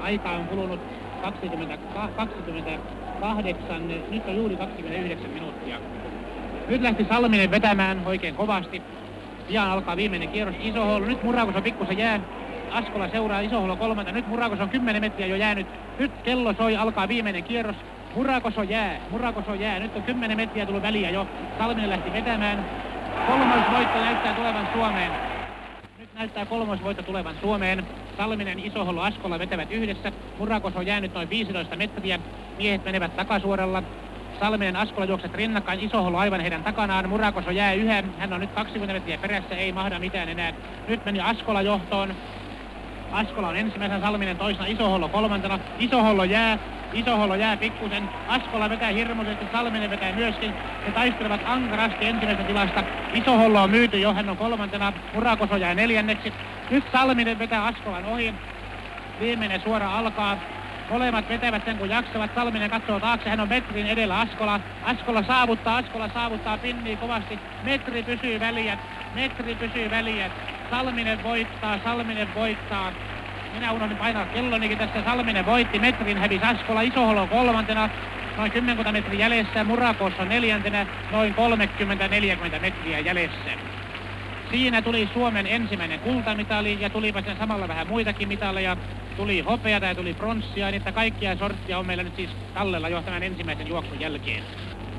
Aika 0.01 0.31
on 0.31 0.45
kulunut 0.45 0.81
20, 1.23 1.77
28, 2.17 3.89
nyt 4.11 4.29
on 4.29 4.37
juuri 4.37 4.57
29 4.57 5.31
minuuttia. 5.31 5.77
Nyt 6.69 6.83
lähti 6.83 7.07
Salminen 7.09 7.51
vetämään 7.51 8.03
oikein 8.07 8.35
kovasti. 8.35 8.83
Pian 9.49 9.71
alkaa 9.71 9.97
viimeinen 9.97 10.29
kierros. 10.29 10.57
Isohollo, 10.61 11.07
nyt 11.07 11.23
Murakos 11.23 11.57
on 11.57 11.63
pikkusen 11.63 11.99
jää. 11.99 12.21
Askola 12.73 13.09
seuraa 13.09 13.41
Isohollo 13.41 13.77
kolmanta. 13.77 14.13
Nyt 14.13 14.29
Murakos 14.29 14.61
on 14.61 14.69
10 14.69 15.03
metriä 15.03 15.27
jo 15.27 15.37
jäänyt. 15.37 15.67
Nyt 15.99 16.13
kello 16.25 16.53
soi, 16.53 16.77
alkaa 16.77 17.09
viimeinen 17.09 17.45
kierros. 17.45 17.77
Murakos 18.15 18.59
on 18.59 18.69
jää, 18.69 18.97
Murakos 19.11 19.49
on 19.49 19.61
jää. 19.61 19.79
Nyt 19.79 19.97
on 19.97 20.03
10 20.03 20.37
metriä 20.37 20.67
tullut 20.67 20.83
väliä 20.83 21.11
jo. 21.11 21.27
Salminen 21.59 21.91
lähti 21.91 22.13
vetämään. 22.13 22.67
Kolmas 23.27 23.71
voitto 23.73 23.99
näyttää 23.99 24.35
tulevan 24.35 24.69
Suomeen 24.73 25.31
näyttää 26.21 26.47
kolmosvoitto 26.47 27.03
tulevan 27.03 27.35
Suomeen. 27.41 27.87
Salminen, 28.17 28.59
Isohollo, 28.59 29.01
Askola 29.01 29.39
vetävät 29.39 29.71
yhdessä. 29.71 30.13
Murakos 30.39 30.77
on 30.77 30.87
jäänyt 30.87 31.15
noin 31.15 31.31
15 31.31 31.77
metriä. 31.77 32.19
Miehet 32.59 32.85
menevät 32.85 33.17
takasuoralla. 33.17 33.83
Salminen 34.41 34.77
Askola 34.77 35.07
juokset 35.07 35.35
rinnakkain, 35.35 35.81
Isohollo 35.81 36.19
aivan 36.19 36.41
heidän 36.41 36.65
takanaan. 36.65 37.09
Murakoso 37.09 37.51
jää 37.51 37.73
yhä, 37.73 38.03
hän 38.19 38.33
on 38.33 38.41
nyt 38.41 38.53
20 38.53 38.95
metriä 38.95 39.19
perässä, 39.19 39.57
ei 39.57 39.73
mahda 39.73 39.99
mitään 39.99 40.29
enää. 40.29 40.53
Nyt 40.89 41.05
meni 41.05 41.21
Askola 41.21 41.63
johtoon. 41.63 42.15
Askola 43.13 43.49
on 43.49 43.57
ensimmäisenä, 43.57 44.01
Salminen 44.01 44.39
toisena, 44.39 44.67
Isohollo 44.67 45.09
kolmantena. 45.09 45.59
Isohollo 45.79 46.25
jää, 46.25 46.59
Isohollo 46.93 47.35
jää 47.35 47.57
pikkusen. 47.57 48.09
Askola 48.29 48.71
vetää 48.71 48.89
hirmuisesti, 48.89 49.45
Salminen 49.53 49.91
vetää 49.91 50.13
myöskin. 50.13 50.55
He 50.87 50.93
taistelevat 50.93 51.41
ankarasti 51.45 52.07
ensimmäisestä 52.07 52.45
tilasta. 52.45 52.85
Isohollo 53.15 53.63
on 53.63 53.71
myyty 53.71 53.99
jo, 53.99 54.15
hän 54.15 54.29
on 54.29 54.37
kolmantena. 54.37 54.93
Murakoso 55.15 55.57
jää 55.57 55.75
neljänneksi. 55.75 56.33
Nyt 56.71 56.85
Salminen 56.93 57.39
vetää 57.39 57.65
Askolan 57.65 58.05
ohi. 58.05 58.35
Viimeinen 59.21 59.61
suora 59.61 59.99
alkaa. 59.99 60.37
Molemmat 60.91 61.29
vetävät 61.29 61.65
sen 61.65 61.79
kun 61.79 61.89
jaksavat. 61.89 62.35
Salminen 62.35 62.71
katsoo 62.71 63.01
taakse. 63.01 63.31
Hän 63.31 63.41
on 63.41 63.49
metrin 63.49 63.87
edellä 63.87 64.21
Askola. 64.21 64.61
Askola 64.83 65.23
saavuttaa. 65.23 65.77
Askola 65.77 66.09
saavuttaa. 66.15 66.59
Pinnii 66.59 66.97
kovasti. 66.97 67.39
Metri 67.63 68.03
pysyy 68.03 68.41
väliä. 68.41 68.79
Metri 69.15 69.55
pysyy 69.55 69.91
väliä. 69.91 70.31
Salminen 70.71 71.23
voittaa. 71.23 71.79
Salminen 71.85 72.35
voittaa. 72.35 72.93
Minä 73.55 73.73
unohdin 73.73 73.97
painaa 73.97 74.27
kellonikin 74.27 74.79
tässä. 74.79 75.05
Salminen 75.05 75.47
voitti 75.47 75.79
metrin, 75.79 76.19
hävisi 76.19 76.45
Askola, 76.45 76.83
Isoholo 76.83 77.27
kolmantena, 77.27 77.91
noin 78.37 78.53
10 78.53 78.93
metriä 78.93 79.21
jäljessä, 79.21 79.65
Murakossa 79.65 80.25
neljäntenä, 80.25 80.87
noin 81.11 81.35
30-40 82.57 82.61
metriä 82.61 82.99
jäljessä. 82.99 83.51
Siinä 84.51 84.83
tuli 84.83 85.09
Suomen 85.13 85.47
ensimmäinen 85.47 86.01
kultamitali 86.01 86.79
ja 86.81 86.91
tulipa 86.91 87.23
sen 87.23 87.39
samalla 87.39 87.69
vähän 87.69 87.87
muitakin 87.87 88.29
mitaleja. 88.29 88.77
Tuli 89.17 89.41
hopeata 89.41 89.87
ja 89.87 89.95
tuli 89.95 90.15
pronssia, 90.15 90.67
niin 90.67 90.75
että 90.75 90.93
kaikkia 90.93 91.37
sorttia 91.37 91.79
on 91.79 91.87
meillä 91.87 92.03
nyt 92.03 92.17
siis 92.17 92.31
tallella 92.55 92.89
jo 92.89 93.03
tämän 93.03 93.23
ensimmäisen 93.23 93.69
juoksun 93.69 94.01
jälkeen. 94.01 94.43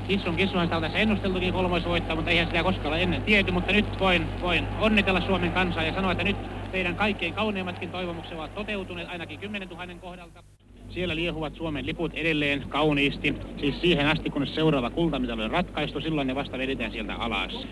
Kissun 0.08 0.36
kissuhan 0.36 0.66
sitä 0.66 0.76
on 0.76 0.82
tässä 0.82 0.98
ennusteltukin 0.98 1.52
kolmoisvoittaa, 1.52 2.16
mutta 2.16 2.30
eihän 2.30 2.46
sitä 2.46 2.62
koskaan 2.62 3.00
ennen 3.00 3.22
tiety, 3.22 3.52
mutta 3.52 3.72
nyt 3.72 3.86
voin, 4.00 4.26
voin 4.40 4.66
onnitella 4.80 5.20
Suomen 5.26 5.52
kansaa 5.52 5.82
ja 5.82 5.94
sanoa, 5.94 6.12
että 6.12 6.24
nyt 6.24 6.36
teidän 6.72 6.96
kaikkein 6.96 7.34
kauneimmatkin 7.34 7.90
toivomukset 7.90 8.34
ovat 8.34 8.54
toteutuneet 8.54 9.08
ainakin 9.08 9.40
10 9.40 9.68
000 9.68 9.86
kohdalta. 10.00 10.42
Siellä 10.88 11.16
liehuvat 11.16 11.54
Suomen 11.54 11.86
liput 11.86 12.14
edelleen 12.14 12.64
kauniisti, 12.68 13.34
siis 13.60 13.80
siihen 13.80 14.06
asti 14.06 14.30
kunnes 14.30 14.54
seuraava 14.54 14.90
kultamitali 14.90 15.42
on 15.42 15.50
ratkaistu, 15.50 16.00
silloin 16.00 16.26
ne 16.26 16.34
vasta 16.34 16.58
vedetään 16.58 16.92
sieltä 16.92 17.14
alas. 17.14 17.66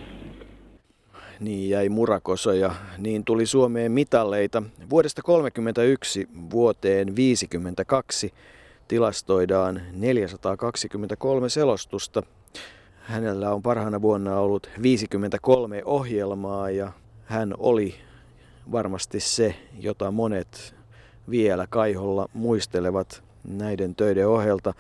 Niin 1.40 1.70
jäi 1.70 1.88
Murakoso 1.88 2.52
ja 2.52 2.74
niin 2.98 3.24
tuli 3.24 3.46
Suomeen 3.46 3.92
mitalleita. 3.92 4.62
Vuodesta 4.90 5.22
1931 5.22 6.28
vuoteen 6.50 7.16
52 7.16 8.32
tilastoidaan 8.90 9.83
423 9.92 11.48
selostusta. 11.48 12.22
Hänellä 13.03 13.55
on 13.55 13.62
parhaana 13.62 14.03
vuonna 14.03 14.38
ollut 14.38 14.70
53 14.83 15.83
ohjelmaa 15.85 16.70
ja 16.70 16.92
hän 17.24 17.55
oli 17.59 17.94
varmasti 18.72 19.20
se, 19.20 19.55
jota 19.81 20.11
monet 20.11 20.74
vielä 21.31 21.66
Kaiholla 21.70 22.29
muistelevat 22.33 23.22
näiden 23.44 23.94
töiden 23.94 24.29
ohjelta. 24.29 24.74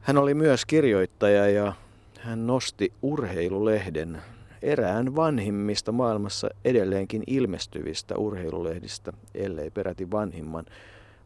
Hän 0.00 0.18
oli 0.18 0.34
myös 0.34 0.66
kirjoittaja 0.66 1.48
ja 1.48 1.72
hän 2.20 2.46
nosti 2.46 2.92
urheilulehden 3.02 4.22
erään 4.62 5.16
vanhimmista 5.16 5.92
maailmassa 5.92 6.48
edelleenkin 6.64 7.22
ilmestyvistä 7.26 8.14
urheilulehdistä, 8.16 9.12
ellei 9.34 9.70
peräti 9.70 10.10
vanhimman, 10.10 10.64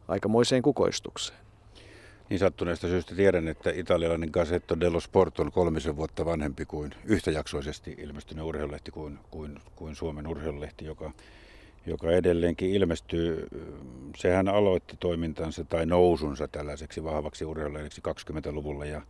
aikamoiseen 0.07 0.61
kukoistukseen. 0.61 1.46
Niin 2.29 2.39
sattuneesta 2.39 2.87
syystä 2.87 3.15
tiedän, 3.15 3.47
että 3.47 3.71
italialainen 3.75 4.29
Gazzetto 4.33 4.79
dello 4.79 4.99
Sport 4.99 5.39
on 5.39 5.51
kolmisen 5.51 5.95
vuotta 5.95 6.25
vanhempi 6.25 6.65
kuin 6.65 6.91
yhtäjaksoisesti 7.05 7.95
ilmestynyt 7.97 8.45
urheilulehti 8.45 8.91
kuin, 8.91 9.19
kuin, 9.31 9.59
kuin 9.75 9.95
Suomen 9.95 10.27
urheilulehti, 10.27 10.85
joka, 10.85 11.11
joka 11.85 12.11
edelleenkin 12.11 12.69
ilmestyy. 12.69 13.47
Sehän 14.17 14.47
aloitti 14.47 14.97
toimintansa 14.99 15.63
tai 15.63 15.85
nousunsa 15.85 16.47
tällaiseksi 16.47 17.03
vahvaksi 17.03 17.45
urheilulehdeksi 17.45 18.01
20-luvulla 18.07 18.85
ja, 18.85 19.01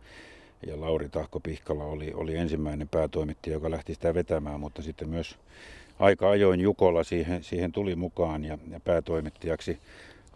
ja 0.66 0.80
Lauri 0.80 1.08
Tahko 1.08 1.40
Pihkala 1.40 1.84
oli, 1.84 2.12
oli 2.14 2.36
ensimmäinen 2.36 2.88
päätoimittaja, 2.88 3.56
joka 3.56 3.70
lähti 3.70 3.94
sitä 3.94 4.14
vetämään, 4.14 4.60
mutta 4.60 4.82
sitten 4.82 5.08
myös 5.08 5.36
aika 5.98 6.30
ajoin 6.30 6.60
Jukola 6.60 7.04
siihen, 7.04 7.44
siihen 7.44 7.72
tuli 7.72 7.96
mukaan 7.96 8.44
ja, 8.44 8.58
ja 8.70 8.80
päätoimittajaksi 8.80 9.78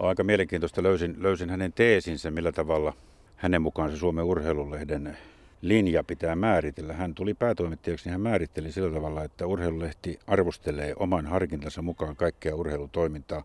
on 0.03 0.09
aika 0.09 0.25
mielenkiintoista. 0.25 0.83
Löysin, 0.83 1.17
löysin 1.19 1.51
hänen 1.51 1.73
teesinsä, 1.73 2.31
millä 2.31 2.53
tavalla 2.53 2.93
hänen 3.37 3.63
mukaansa 3.63 3.97
Suomen 3.97 4.25
urheilulehden 4.25 5.19
linja 5.61 6.05
pitää 6.05 6.37
määritellä. 6.37 6.93
Hän 6.93 7.15
tuli 7.15 7.35
päätoimittajaksi, 7.35 8.05
niin 8.05 8.13
hän 8.13 8.21
määritteli 8.21 8.73
sillä 8.73 8.95
tavalla, 8.95 9.25
että 9.25 9.47
urheilulehti 9.47 10.19
arvostelee 10.27 10.93
oman 10.97 11.27
harkintansa 11.27 11.83
mukaan 11.83 12.17
kaikkea 12.17 12.55
urheilutoimintaa. 12.55 13.45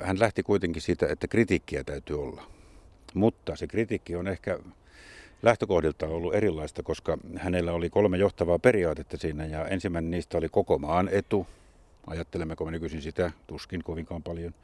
Hän 0.00 0.20
lähti 0.20 0.42
kuitenkin 0.42 0.82
siitä, 0.82 1.06
että 1.08 1.28
kritiikkiä 1.28 1.84
täytyy 1.84 2.22
olla. 2.22 2.42
Mutta 3.14 3.56
se 3.56 3.66
kritiikki 3.66 4.16
on 4.16 4.28
ehkä 4.28 4.58
lähtökohdilta 5.42 6.06
ollut 6.06 6.34
erilaista, 6.34 6.82
koska 6.82 7.18
hänellä 7.36 7.72
oli 7.72 7.90
kolme 7.90 8.16
johtavaa 8.16 8.58
periaatetta 8.58 9.16
siinä 9.16 9.46
ja 9.46 9.68
ensimmäinen 9.68 10.10
niistä 10.10 10.38
oli 10.38 10.48
koko 10.48 10.78
maan 10.78 11.08
etu. 11.12 11.46
Ajattelemmeko 12.06 12.64
me 12.64 12.70
nykyisin 12.70 13.02
sitä? 13.02 13.32
Tuskin 13.46 13.84
kovinkaan 13.84 14.22
paljon. 14.22 14.54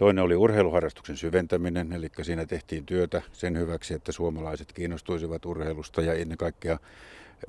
Toinen 0.00 0.24
oli 0.24 0.36
urheiluharrastuksen 0.36 1.16
syventäminen, 1.16 1.92
eli 1.92 2.08
siinä 2.22 2.46
tehtiin 2.46 2.86
työtä 2.86 3.22
sen 3.32 3.58
hyväksi, 3.58 3.94
että 3.94 4.12
suomalaiset 4.12 4.72
kiinnostuisivat 4.72 5.46
urheilusta 5.46 6.02
ja 6.02 6.14
ennen 6.14 6.38
kaikkea 6.38 6.78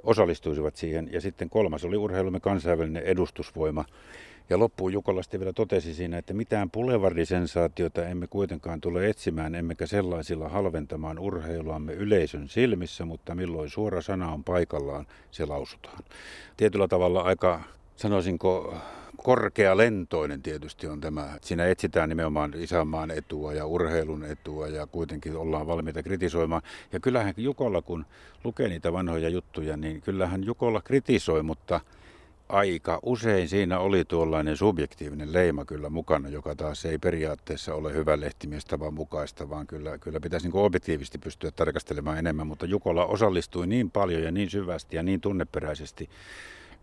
osallistuisivat 0.04 0.76
siihen. 0.76 1.10
Ja 1.12 1.22
sitten 1.22 1.50
kolmas 1.50 1.86
oli 1.86 1.98
urheilumme 1.98 2.40
kansainvälinen 2.40 3.04
edustusvoima. 3.04 3.86
Ja 4.50 4.60
loppuun 4.60 4.94
Jukolasti 4.94 5.40
vielä 5.40 5.54
totesi 5.54 5.94
siinä, 5.94 6.18
että 6.18 6.34
mitään 6.34 6.72
pulevardisensaatiota 6.72 8.08
emme 8.08 8.28
kuitenkaan 8.28 8.82
tule 8.82 9.10
etsimään, 9.10 9.56
emmekä 9.56 9.86
sellaisilla 9.86 10.50
halventamaan 10.50 11.20
urheiluamme 11.20 11.94
yleisön 11.94 12.48
silmissä, 12.48 13.06
mutta 13.06 13.36
milloin 13.36 13.70
suora 13.70 14.02
sana 14.02 14.32
on 14.32 14.44
paikallaan, 14.44 15.06
se 15.32 15.46
lausutaan. 15.46 16.04
Tietyllä 16.58 16.88
tavalla 16.88 17.22
aika, 17.22 17.62
sanoisinko, 18.02 18.76
korkea 19.18 19.78
lentoinen 19.78 20.42
tietysti 20.42 20.88
on 20.88 21.02
tämä. 21.02 21.38
Siinä 21.42 21.66
etsitään 21.66 22.10
nimenomaan 22.10 22.54
isänmaan 22.58 23.12
etua 23.12 23.54
ja 23.54 23.66
urheilun 23.66 24.26
etua 24.26 24.68
ja 24.68 24.88
kuitenkin 24.88 25.36
ollaan 25.36 25.68
valmiita 25.68 26.04
kritisoimaan. 26.04 26.62
Ja 26.92 27.00
kyllähän 27.00 27.34
Jukolla, 27.38 27.82
kun 27.82 28.06
lukee 28.44 28.68
niitä 28.68 28.94
vanhoja 28.94 29.30
juttuja, 29.30 29.78
niin 29.78 30.02
kyllähän 30.02 30.44
Jukolla 30.44 30.82
kritisoi, 30.82 31.44
mutta 31.44 31.82
aika 32.50 33.00
usein 33.04 33.50
siinä 33.50 33.80
oli 33.80 34.06
tuollainen 34.06 34.58
subjektiivinen 34.58 35.34
leima 35.34 35.66
kyllä 35.66 35.90
mukana, 35.90 36.30
joka 36.30 36.56
taas 36.56 36.86
ei 36.86 36.98
periaatteessa 36.98 37.76
ole 37.76 37.94
hyvä 37.94 38.20
lehtimiestavan 38.20 38.94
mukaista, 38.94 39.50
vaan 39.50 39.68
kyllä, 39.68 39.98
kyllä 39.98 40.20
pitäisi 40.20 40.48
niin 40.48 40.64
objektiivisesti 40.64 41.18
pystyä 41.18 41.52
tarkastelemaan 41.52 42.18
enemmän. 42.18 42.48
Mutta 42.48 42.66
Jukola 42.66 43.06
osallistui 43.06 43.68
niin 43.68 43.92
paljon 43.92 44.24
ja 44.24 44.32
niin 44.32 44.50
syvästi 44.50 44.96
ja 44.96 45.04
niin 45.04 45.22
tunneperäisesti 45.22 46.10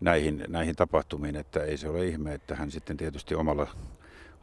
näihin, 0.00 0.44
näihin 0.48 0.76
tapahtumiin, 0.76 1.36
että 1.36 1.64
ei 1.64 1.76
se 1.76 1.88
ole 1.88 2.06
ihme, 2.06 2.34
että 2.34 2.56
hän 2.56 2.70
sitten 2.70 2.96
tietysti 2.96 3.34
omalla, 3.34 3.66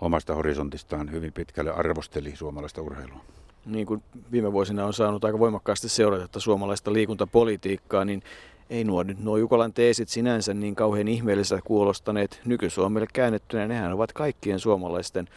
omasta 0.02 0.36
horisontistaan 0.36 1.12
hyvin 1.12 1.34
pitkälle 1.34 1.72
arvosteli 1.72 2.36
suomalaista 2.36 2.82
urheilua. 2.82 3.26
Niin 3.66 3.86
kuin 3.86 4.04
viime 4.32 4.52
vuosina 4.52 4.86
on 4.86 4.94
saanut 4.94 5.26
aika 5.26 5.40
voimakkaasti 5.40 5.90
seurata 5.90 6.40
suomalaista 6.40 6.94
liikuntapolitiikkaa, 6.94 8.06
niin 8.06 8.24
ei 8.70 8.84
nuo 8.84 9.04
nyt 9.04 9.20
nuo 9.20 9.38
Jukolan 9.38 9.74
teesit 9.74 10.10
sinänsä 10.10 10.54
niin 10.54 10.76
kauhean 10.76 11.08
ihmeelliseltä 11.08 11.62
kuulostaneet 11.66 12.42
nyky-Suomelle 12.46 13.08
käännettynä. 13.14 13.68
Nehän 13.68 13.94
ovat 13.94 14.14
kaikkien 14.14 14.60
suomalaisten 14.60 15.28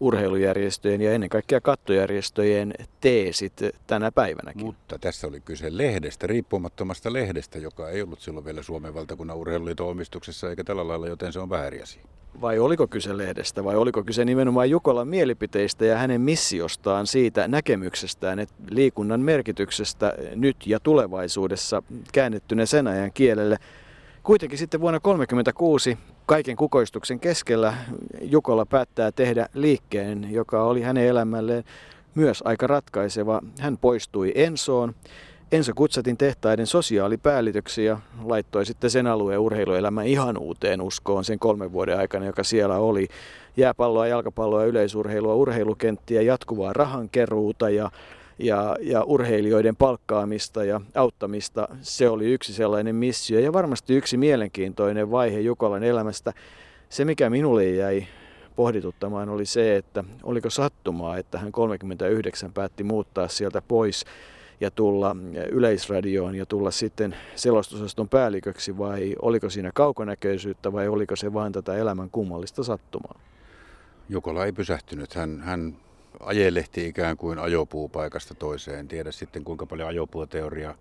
urheilujärjestöjen 0.00 1.00
ja 1.00 1.12
ennen 1.12 1.28
kaikkea 1.28 1.60
kattojärjestöjen 1.60 2.74
teesit 3.00 3.52
tänä 3.86 4.12
päivänäkin. 4.12 4.66
Mutta 4.66 4.98
tässä 4.98 5.26
oli 5.26 5.40
kyse 5.40 5.66
lehdestä, 5.70 6.26
riippumattomasta 6.26 7.12
lehdestä, 7.12 7.58
joka 7.58 7.90
ei 7.90 8.02
ollut 8.02 8.20
silloin 8.20 8.44
vielä 8.44 8.62
Suomen 8.62 8.94
valtakunnan 8.94 9.36
urheiluliiton 9.36 9.88
omistuksessa 9.88 10.50
eikä 10.50 10.64
tällä 10.64 10.88
lailla, 10.88 11.08
joten 11.08 11.32
se 11.32 11.38
on 11.38 11.50
väärin 11.50 11.82
asia. 11.82 12.02
Vai 12.40 12.58
oliko 12.58 12.86
kyse 12.86 13.16
lehdestä 13.16 13.64
vai 13.64 13.76
oliko 13.76 14.04
kyse 14.04 14.24
nimenomaan 14.24 14.70
Jukolan 14.70 15.08
mielipiteistä 15.08 15.84
ja 15.84 15.98
hänen 15.98 16.20
missiostaan 16.20 17.06
siitä 17.06 17.48
näkemyksestään, 17.48 18.38
että 18.38 18.54
liikunnan 18.70 19.20
merkityksestä 19.20 20.14
nyt 20.34 20.56
ja 20.66 20.80
tulevaisuudessa 20.80 21.82
käännettynä 22.12 22.66
sen 22.66 22.86
ajan 22.86 23.12
kielelle– 23.12 23.56
Kuitenkin 24.22 24.58
sitten 24.58 24.80
vuonna 24.80 25.00
1936 25.00 25.98
kaiken 26.30 26.56
kukoistuksen 26.56 27.20
keskellä 27.20 27.74
Jukola 28.22 28.66
päättää 28.66 29.12
tehdä 29.12 29.46
liikkeen, 29.54 30.28
joka 30.30 30.62
oli 30.62 30.82
hänen 30.82 31.06
elämälleen 31.06 31.64
myös 32.14 32.42
aika 32.44 32.66
ratkaiseva. 32.66 33.40
Hän 33.60 33.78
poistui 33.78 34.32
Ensoon. 34.34 34.94
Enso 35.52 35.72
Kutsatin 35.74 36.16
tehtaiden 36.16 36.66
sosiaalipäällitöksi 36.66 37.84
ja 37.84 37.98
laittoi 38.24 38.66
sitten 38.66 38.90
sen 38.90 39.06
alueen 39.06 39.40
urheiluelämän 39.40 40.06
ihan 40.06 40.38
uuteen 40.38 40.80
uskoon 40.80 41.24
sen 41.24 41.38
kolmen 41.38 41.72
vuoden 41.72 41.98
aikana, 41.98 42.26
joka 42.26 42.44
siellä 42.44 42.76
oli. 42.76 43.08
Jääpalloa, 43.56 44.06
jalkapalloa, 44.06 44.64
yleisurheilua, 44.64 45.34
urheilukenttiä, 45.34 46.22
jatkuvaa 46.22 46.72
rahankeruuta 46.72 47.70
ja 47.70 47.90
ja, 48.40 48.76
ja 48.80 49.04
urheilijoiden 49.04 49.76
palkkaamista 49.76 50.64
ja 50.64 50.80
auttamista. 50.94 51.68
Se 51.80 52.08
oli 52.08 52.32
yksi 52.32 52.52
sellainen 52.52 52.96
missio 52.96 53.40
ja 53.40 53.52
varmasti 53.52 53.94
yksi 53.94 54.16
mielenkiintoinen 54.16 55.10
vaihe 55.10 55.40
Jukolan 55.40 55.84
elämästä. 55.84 56.32
Se, 56.88 57.04
mikä 57.04 57.30
minulle 57.30 57.64
jäi 57.64 58.06
pohdituttamaan, 58.56 59.28
oli 59.28 59.46
se, 59.46 59.76
että 59.76 60.04
oliko 60.22 60.50
sattumaa, 60.50 61.18
että 61.18 61.38
hän 61.38 61.52
39 61.52 62.52
päätti 62.52 62.84
muuttaa 62.84 63.28
sieltä 63.28 63.62
pois 63.62 64.04
ja 64.60 64.70
tulla 64.70 65.16
yleisradioon 65.50 66.34
ja 66.34 66.46
tulla 66.46 66.70
sitten 66.70 67.16
selostusosaston 67.34 68.08
päälliköksi 68.08 68.78
vai 68.78 69.14
oliko 69.22 69.50
siinä 69.50 69.70
kaukonäköisyyttä 69.74 70.72
vai 70.72 70.88
oliko 70.88 71.16
se 71.16 71.32
vain 71.32 71.52
tätä 71.52 71.76
elämän 71.76 72.10
kummallista 72.10 72.64
sattumaa? 72.64 73.20
Jukola 74.08 74.44
ei 74.44 74.52
pysähtynyt. 74.52 75.14
Hän, 75.14 75.40
hän 75.40 75.76
ajelehti 76.20 76.86
ikään 76.86 77.16
kuin 77.16 77.38
ajopuupaikasta 77.38 78.34
toiseen. 78.34 78.78
En 78.78 78.88
tiedä 78.88 79.12
sitten 79.12 79.44
kuinka 79.44 79.66
paljon 79.66 79.88
ajopuuteoria 79.88 80.74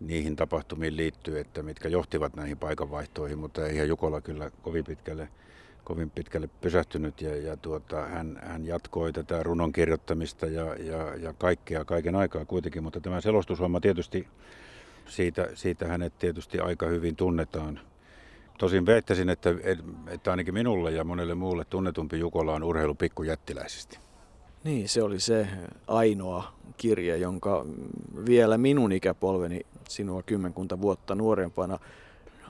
niihin 0.00 0.36
tapahtumiin 0.36 0.96
liittyy, 0.96 1.38
että 1.38 1.62
mitkä 1.62 1.88
johtivat 1.88 2.36
näihin 2.36 2.58
paikanvaihtoihin, 2.58 3.38
mutta 3.38 3.66
eihän 3.66 3.88
Jukola 3.88 4.20
kyllä 4.20 4.50
kovin 4.62 4.84
pitkälle, 4.84 5.28
kovin 5.84 6.10
pitkälle 6.10 6.48
pysähtynyt 6.60 7.20
ja, 7.20 7.36
ja 7.36 7.56
tuota, 7.56 8.06
hän, 8.06 8.40
hän, 8.42 8.66
jatkoi 8.66 9.12
tätä 9.12 9.42
runon 9.42 9.72
kirjoittamista 9.72 10.46
ja, 10.46 10.74
ja, 10.74 11.16
ja 11.16 11.32
kaikkea 11.38 11.84
kaiken 11.84 12.14
aikaa 12.14 12.44
kuitenkin, 12.44 12.82
mutta 12.82 13.00
tämä 13.00 13.20
selostushomma 13.20 13.80
tietysti, 13.80 14.28
siitä, 15.06 15.48
siitä 15.54 15.88
hänet 15.88 16.18
tietysti 16.18 16.58
aika 16.60 16.86
hyvin 16.86 17.16
tunnetaan. 17.16 17.80
Tosin 18.58 18.86
väittäisin, 18.86 19.28
että, 19.28 19.50
että 20.08 20.30
ainakin 20.30 20.54
minulle 20.54 20.90
ja 20.90 21.04
monelle 21.04 21.34
muulle 21.34 21.64
tunnetumpi 21.64 22.18
Jukola 22.18 22.54
on 22.54 22.62
urheilu 22.62 22.94
pikkujättiläisesti. 22.94 23.98
Niin, 24.64 24.88
se 24.88 25.02
oli 25.02 25.20
se 25.20 25.46
ainoa 25.86 26.52
kirja, 26.76 27.16
jonka 27.16 27.66
vielä 28.26 28.58
minun 28.58 28.92
ikäpolveni 28.92 29.60
sinua 29.88 30.22
kymmenkunta 30.22 30.80
vuotta 30.80 31.14
nuorempana 31.14 31.78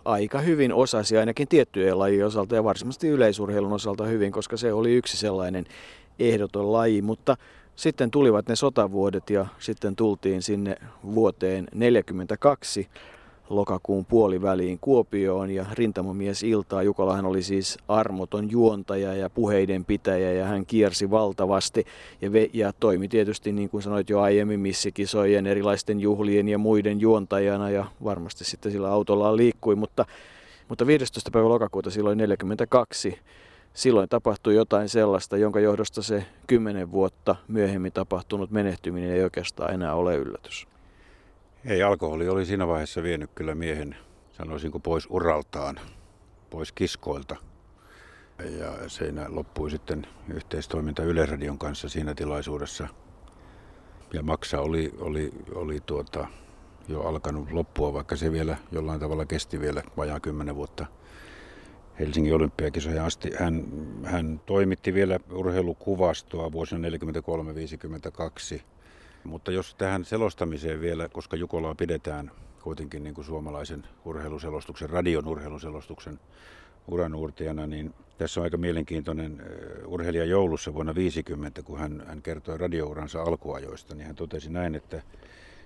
aika 0.05 0.41
hyvin 0.41 0.73
osasi 0.73 1.17
ainakin 1.17 1.49
tiettyjen 1.49 1.99
lajien 1.99 2.27
osalta 2.27 2.55
ja 2.55 2.65
varsinaisesti 2.65 3.09
yleisurheilun 3.09 3.73
osalta 3.73 4.05
hyvin, 4.05 4.33
koska 4.33 4.57
se 4.57 4.73
oli 4.73 4.95
yksi 4.95 5.17
sellainen 5.17 5.65
ehdoton 6.19 6.73
laji, 6.73 7.03
mutta 7.03 7.37
sitten 7.77 8.11
tulivat 8.11 8.49
ne 8.49 8.57
sotavuodet 8.57 9.31
ja 9.31 9.47
sitten 9.59 9.97
tultiin 9.97 10.43
sinne 10.43 10.77
vuoteen 11.15 11.65
1942 11.65 12.89
lokakuun 13.49 14.05
puoliväliin 14.05 14.79
Kuopioon 14.81 15.51
ja 15.51 15.67
rintamomies 15.73 16.43
Iltaa. 16.43 16.83
Jukolahan 16.83 17.27
oli 17.27 17.43
siis 17.43 17.79
armoton 17.89 18.51
juontaja 18.51 19.15
ja 19.15 19.31
puheiden 19.31 19.85
pitäjä 19.85 20.33
ja 20.33 20.45
hän 20.45 20.67
kiersi 20.67 21.11
valtavasti 21.11 21.87
ja, 22.21 22.31
ve- 22.33 22.51
ja 22.53 22.73
toimi 22.73 23.09
tietysti 23.09 23.53
niin 23.53 23.71
kuin 23.71 23.83
sanoit 23.83 24.11
jo 24.11 24.21
aiemmin 24.21 24.61
missikisojen, 24.61 25.47
erilaisten 25.47 26.01
juhlien 26.01 26.49
ja 26.49 26.59
muiden 26.59 27.01
juontajana 27.01 27.71
ja 27.71 27.85
varmasti 28.05 28.45
sitten 28.45 28.73
sillä 28.73 28.89
autollaan 28.89 29.37
liikkui, 29.37 29.75
mutta, 29.75 30.07
mutta 30.69 30.87
15. 30.87 31.31
päivä 31.31 31.49
lokakuuta 31.49 31.91
silloin 31.91 32.19
42 32.19 33.19
silloin 33.75 34.09
tapahtui 34.09 34.55
jotain 34.55 34.89
sellaista, 34.89 35.37
jonka 35.37 35.61
johdosta 35.61 36.03
se 36.03 36.27
kymmenen 36.47 36.93
vuotta 36.93 37.37
myöhemmin 37.49 37.93
tapahtunut 37.93 38.51
menehtyminen 38.51 39.11
ei 39.11 39.23
oikeastaan 39.23 39.75
enää 39.75 39.95
ole 39.95 40.17
yllätys. 40.17 40.74
Ei, 41.67 41.83
alkoholi 41.83 42.29
oli 42.29 42.47
siinä 42.47 42.67
vaiheessa 42.67 43.03
vienyt 43.03 43.31
kyllä 43.35 43.55
miehen, 43.55 43.97
sanoisinko, 44.33 44.81
pois 44.81 45.07
uraltaan, 45.11 45.81
pois 46.51 46.73
kiskoilta. 46.73 47.37
Ja 48.59 48.89
siinä 48.89 49.27
loppui 49.29 49.71
sitten 49.71 50.07
yhteistoiminta 50.35 51.03
Yleisradion 51.03 51.59
kanssa 51.59 51.89
siinä 51.89 52.15
tilaisuudessa. 52.15 52.89
Ja 54.13 54.23
maksa 54.23 54.61
oli, 54.61 54.93
oli, 54.99 55.31
oli 55.55 55.81
tuota, 55.87 56.27
jo 56.89 57.03
alkanut 57.03 57.53
loppua, 57.53 57.93
vaikka 57.93 58.17
se 58.17 58.33
vielä 58.33 58.57
jollain 58.73 59.01
tavalla 59.01 59.27
kesti 59.27 59.61
vielä 59.61 59.83
vajaa 59.97 60.21
kymmenen 60.21 60.57
vuotta 60.57 60.87
Helsingin 61.99 62.35
olympiakisoja 62.35 63.05
asti. 63.05 63.31
Hän, 63.39 63.65
hän 64.05 64.41
toimitti 64.47 64.95
vielä 64.95 65.21
urheilukuvastoa 65.33 66.53
vuosina 66.53 66.89
1943-1952 66.89 68.61
mutta 69.25 69.53
jos 69.53 69.75
tähän 69.75 70.05
selostamiseen 70.05 70.81
vielä, 70.81 71.09
koska 71.09 71.37
Jukolaa 71.37 71.75
pidetään 71.75 72.31
kuitenkin 72.63 73.05
niin 73.05 73.15
kuin 73.15 73.25
suomalaisen 73.25 73.87
urheiluselostuksen, 74.05 74.91
radion 74.91 75.29
urheiluselostuksen 75.29 76.21
uranuurtajana, 76.89 77.67
niin 77.67 77.95
tässä 78.19 78.41
on 78.41 78.45
aika 78.45 78.57
mielenkiintoinen 78.57 79.43
urheilija 79.87 80.25
joulussa 80.25 80.75
vuonna 80.75 80.95
50, 80.95 81.63
kun 81.63 81.79
hän, 81.79 82.03
hän 82.07 82.23
kertoi 82.23 82.59
radiouransa 82.59 83.23
alkuajoista, 83.23 83.95
niin 83.95 84.07
hän 84.07 84.17
totesi 84.17 84.51
näin, 84.51 84.75
että 84.75 85.03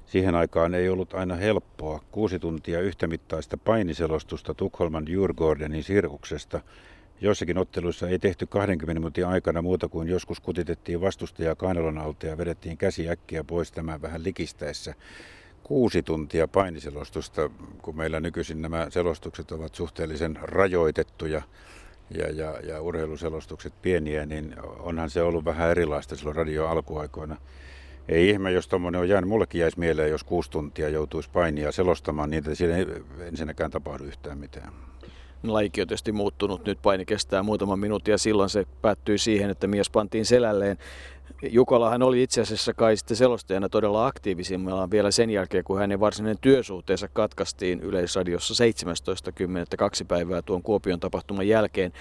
siihen 0.07 0.35
aikaan 0.35 0.75
ei 0.75 0.89
ollut 0.89 1.15
aina 1.15 1.35
helppoa. 1.35 2.01
Kuusi 2.11 2.39
tuntia 2.39 2.81
yhtämittaista 2.81 3.57
painiselostusta 3.57 4.55
Tukholman 4.55 5.07
Djurgårdenin 5.07 5.83
sirkuksesta 5.83 6.61
Joissakin 7.21 7.59
otteluissa 7.59 8.09
ei 8.09 8.19
tehty 8.19 8.47
20 8.47 9.01
minuutin 9.01 9.27
aikana 9.27 9.63
muuta 9.63 9.89
kuin 9.89 10.09
joskus 10.09 10.41
kutitettiin 10.41 11.01
vastustajaa 11.01 11.55
kainalon 11.55 11.99
alta 11.99 12.27
ja 12.27 12.39
vedettiin 12.39 12.79
käsi 12.79 13.11
äkkiä 13.11 13.45
pois 13.45 13.73
tämän 13.73 14.03
vähän 14.03 14.25
likistäessä. 14.25 14.95
Kuusi 15.63 16.03
tuntia 16.03 16.49
painiselostusta, 16.49 17.51
kun 17.83 17.97
meillä 17.97 18.21
nykyisin 18.21 18.63
nämä 18.63 18.87
selostukset 18.91 19.53
ovat 19.53 19.75
suhteellisen 19.75 20.39
rajoitettuja 20.43 21.43
ja, 22.11 22.31
ja, 22.31 22.61
ja 22.61 22.81
urheiluselostukset 22.81 23.83
pieniä, 23.83 24.27
niin 24.27 24.55
onhan 24.79 25.11
se 25.11 25.23
ollut 25.23 25.45
vähän 25.45 25.71
erilaista 25.71 26.17
silloin 26.17 26.37
radio 26.37 26.69
alkuaikoina. 26.69 27.37
Ei 28.09 28.31
ihme, 28.31 28.53
jos 28.53 28.69
tuommoinen 28.69 29.01
on 29.01 29.09
jäänyt. 29.09 29.29
Mullekin 29.29 29.61
jäisi 29.61 29.79
mieleen, 29.79 30.11
jos 30.11 30.25
kuusi 30.25 30.51
tuntia 30.51 30.89
joutuisi 30.89 31.31
painia 31.31 31.73
selostamaan, 31.73 32.31
niin 32.31 32.57
siinä 32.57 32.77
ei 32.77 32.87
ensinnäkään 33.21 33.71
tapahdu 33.71 34.05
yhtään 34.05 34.39
mitään. 34.39 34.73
Laiki 35.43 35.81
on 35.81 35.89
tietysti 35.89 36.13
muuttunut. 36.13 36.65
Nyt 36.65 36.79
paini 36.83 37.05
kestää 37.05 37.43
muutaman 37.43 37.79
minuutin 37.79 38.13
ja 38.13 38.19
silloin 38.19 38.51
se 38.51 38.67
päättyi 38.83 39.19
siihen, 39.19 39.51
että 39.51 39.67
mies 39.67 39.91
pantiin 39.91 40.27
selälleen. 40.27 40.79
Jukolahan 41.43 42.03
oli 42.03 42.23
itse 42.23 42.41
asiassa 42.41 42.75
kai 42.75 42.97
sitten 42.97 43.17
selostajana 43.17 43.69
todella 43.69 44.07
aktiivisimmillaan 44.07 44.91
vielä 44.91 45.11
sen 45.11 45.31
jälkeen, 45.31 45.65
kun 45.65 45.79
hänen 45.79 46.01
varsinainen 46.01 46.39
työsuhteensa 46.41 47.09
katkaistiin 47.13 47.81
Yleisradiossa 47.81 48.65
17.10. 48.65 49.77
kaksi 49.79 50.05
päivää 50.05 50.43
tuon 50.43 50.63
Kuopion 50.63 51.01
tapahtuman 51.01 51.49
jälkeen. 51.49 51.93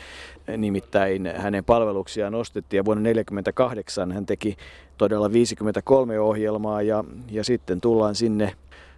Nimittäin 0.57 1.33
hänen 1.35 1.65
palveluksiaan 1.65 2.33
nostettiin 2.33 2.77
ja 2.77 2.85
vuonna 2.85 3.01
1948 3.01 4.11
hän 4.11 4.25
teki 4.25 4.57
todella 4.97 5.31
53 5.31 6.19
ohjelmaa 6.19 6.81
ja, 6.81 7.03
ja 7.31 7.43
sitten 7.43 7.81
tullaan 7.81 8.15
sinne 8.15 8.53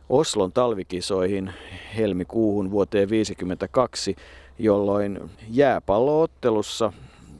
Oslon 0.10 0.52
talvikisoihin 0.52 1.54
helmikuuhun 1.98 2.72
vuoteen 2.72 3.08
1952, 3.08 4.15
jolloin 4.60 5.19
jääpalloottelussa 5.50 6.93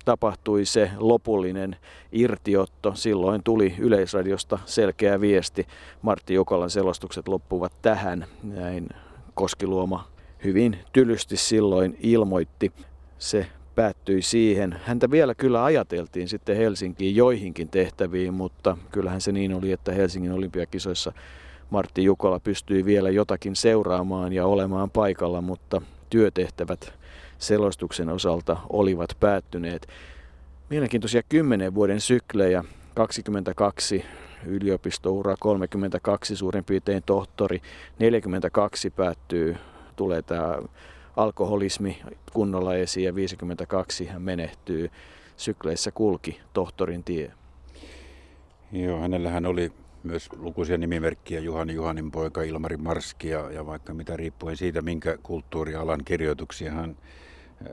tapahtui 0.06 0.66
se 0.66 0.92
lopullinen 0.98 1.76
irtiotto. 2.12 2.96
Silloin 2.96 3.44
tuli 3.44 3.76
Yleisradiosta 3.80 4.60
selkeä 4.66 5.22
viesti. 5.22 5.68
Martti 6.02 6.34
Jokolan 6.34 6.70
selostukset 6.70 7.28
loppuvat 7.28 7.74
tähän. 7.82 8.26
Näin 8.44 8.90
Koskiluoma 9.34 10.08
hyvin 10.44 10.78
tylysti 10.94 11.38
silloin 11.38 11.98
ilmoitti. 12.02 12.72
Se 13.20 13.48
päättyi 13.76 14.22
siihen. 14.22 14.76
Häntä 14.84 15.12
vielä 15.12 15.36
kyllä 15.36 15.64
ajateltiin 15.64 16.28
sitten 16.28 16.58
Helsinkiin 16.58 17.16
joihinkin 17.16 17.70
tehtäviin, 17.70 18.34
mutta 18.34 18.78
kyllähän 18.92 19.22
se 19.22 19.32
niin 19.32 19.54
oli, 19.54 19.72
että 19.72 19.92
Helsingin 19.92 20.32
olympiakisoissa 20.32 21.14
Martti 21.70 22.04
Jukola 22.04 22.40
pystyi 22.40 22.86
vielä 22.86 23.10
jotakin 23.10 23.56
seuraamaan 23.56 24.34
ja 24.34 24.46
olemaan 24.46 24.90
paikalla, 24.92 25.42
mutta 25.42 25.82
työtehtävät 26.10 26.94
selostuksen 27.38 28.10
osalta 28.10 28.58
olivat 28.70 29.18
päättyneet. 29.20 29.88
Mielenkiintoisia 30.70 31.24
10 31.30 31.76
vuoden 31.76 32.02
syklejä, 32.02 32.64
22 32.94 34.06
yliopistoura, 34.46 35.36
32 35.40 36.36
suurin 36.36 36.64
piirtein 36.64 37.04
tohtori, 37.06 37.62
42 38.00 38.90
päättyy, 38.90 39.58
tulee 39.96 40.22
tämä 40.22 40.58
alkoholismi 41.18 42.02
kunnolla 42.34 42.76
esiin 42.76 43.06
ja 43.06 43.16
52 43.16 44.06
hän 44.06 44.22
menehtyy. 44.22 44.92
Sykleissä 45.38 45.92
kulki 45.92 46.40
tohtorin 46.54 47.04
tie. 47.04 47.32
Joo, 48.72 49.00
hänellähän 49.00 49.46
oli 49.46 49.72
myös 50.04 50.30
lukuisia 50.38 50.78
nimimerkkiä, 50.78 51.40
Juhani 51.40 51.74
Juhanin 51.74 52.12
poika, 52.12 52.42
Ilmari 52.42 52.78
Marski 52.78 53.30
ja, 53.30 53.52
ja 53.52 53.66
vaikka 53.66 53.94
mitä 53.94 54.18
riippuen 54.18 54.58
siitä, 54.58 54.82
minkä 54.82 55.18
kulttuurialan 55.24 56.00
kirjoituksia 56.06 56.72
hän 56.72 56.98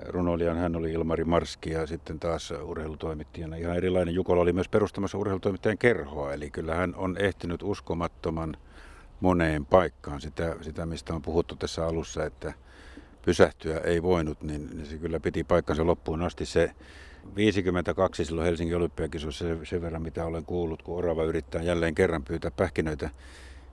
runoilijan 0.08 0.56
hän 0.56 0.76
oli 0.76 0.92
Ilmari 0.92 1.24
Marski 1.24 1.70
ja 1.70 1.86
sitten 1.86 2.20
taas 2.20 2.50
urheilutoimittajana 2.62 3.56
ihan 3.56 3.76
erilainen. 3.76 4.14
Jukola 4.14 4.42
oli 4.42 4.52
myös 4.52 4.68
perustamassa 4.68 5.18
urheilutoimittajan 5.18 5.78
kerhoa, 5.78 6.32
eli 6.32 6.50
kyllä 6.50 6.74
hän 6.74 6.94
on 6.94 7.16
ehtinyt 7.18 7.62
uskomattoman 7.62 8.56
moneen 9.20 9.66
paikkaan. 9.66 10.20
Sitä, 10.20 10.56
sitä 10.60 10.86
mistä 10.86 11.14
on 11.14 11.22
puhuttu 11.22 11.56
tässä 11.56 11.86
alussa, 11.86 12.24
että 12.24 12.52
pysähtyä 13.22 13.78
ei 13.78 14.02
voinut, 14.02 14.42
niin, 14.42 14.70
niin 14.74 14.86
se 14.86 14.98
kyllä 14.98 15.20
piti 15.20 15.44
paikkansa 15.44 15.86
loppuun 15.86 16.22
asti. 16.22 16.46
Se 16.46 16.70
52 17.36 18.24
silloin 18.24 18.46
Helsingin 18.46 18.76
olympiakisoissa 18.76 19.44
sen 19.64 19.82
verran, 19.82 20.02
mitä 20.02 20.24
olen 20.24 20.44
kuullut, 20.44 20.82
kun 20.82 20.98
Orava 20.98 21.24
yrittää 21.24 21.62
jälleen 21.62 21.94
kerran 21.94 22.24
pyytää 22.24 22.50
pähkinöitä, 22.50 23.10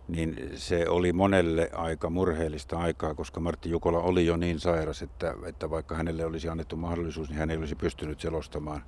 niin 0.07 0.51
se 0.55 0.89
oli 0.89 1.13
monelle 1.13 1.69
aika 1.73 2.09
murheellista 2.09 2.77
aikaa, 2.77 3.15
koska 3.15 3.39
Martti 3.39 3.69
Jukola 3.69 3.99
oli 3.99 4.25
jo 4.25 4.37
niin 4.37 4.59
sairas, 4.59 5.01
että, 5.01 5.33
että 5.45 5.69
vaikka 5.69 5.95
hänelle 5.95 6.25
olisi 6.25 6.49
annettu 6.49 6.75
mahdollisuus, 6.75 7.29
niin 7.29 7.39
hän 7.39 7.51
ei 7.51 7.57
olisi 7.57 7.75
pystynyt 7.75 8.19
selostamaan. 8.19 8.83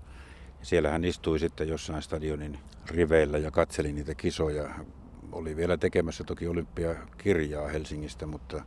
Siellä 0.61 0.89
hän 0.89 1.05
istui 1.05 1.39
sitten 1.39 1.67
jossain 1.67 2.01
stadionin 2.01 2.59
riveillä 2.87 3.37
ja 3.37 3.51
katseli 3.51 3.93
niitä 3.93 4.15
kisoja. 4.15 4.69
Oli 5.31 5.55
vielä 5.55 5.77
tekemässä 5.77 6.23
toki 6.23 6.47
olympiakirjaa 6.47 7.67
Helsingistä, 7.67 8.25
mutta, 8.25 8.63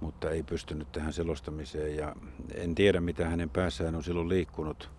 mutta 0.00 0.30
ei 0.30 0.42
pystynyt 0.42 0.92
tähän 0.92 1.12
selostamiseen. 1.12 1.96
Ja 1.96 2.16
en 2.54 2.74
tiedä, 2.74 3.00
mitä 3.00 3.28
hänen 3.28 3.50
päässään 3.50 3.94
on 3.94 4.04
silloin 4.04 4.28
liikkunut 4.28 4.90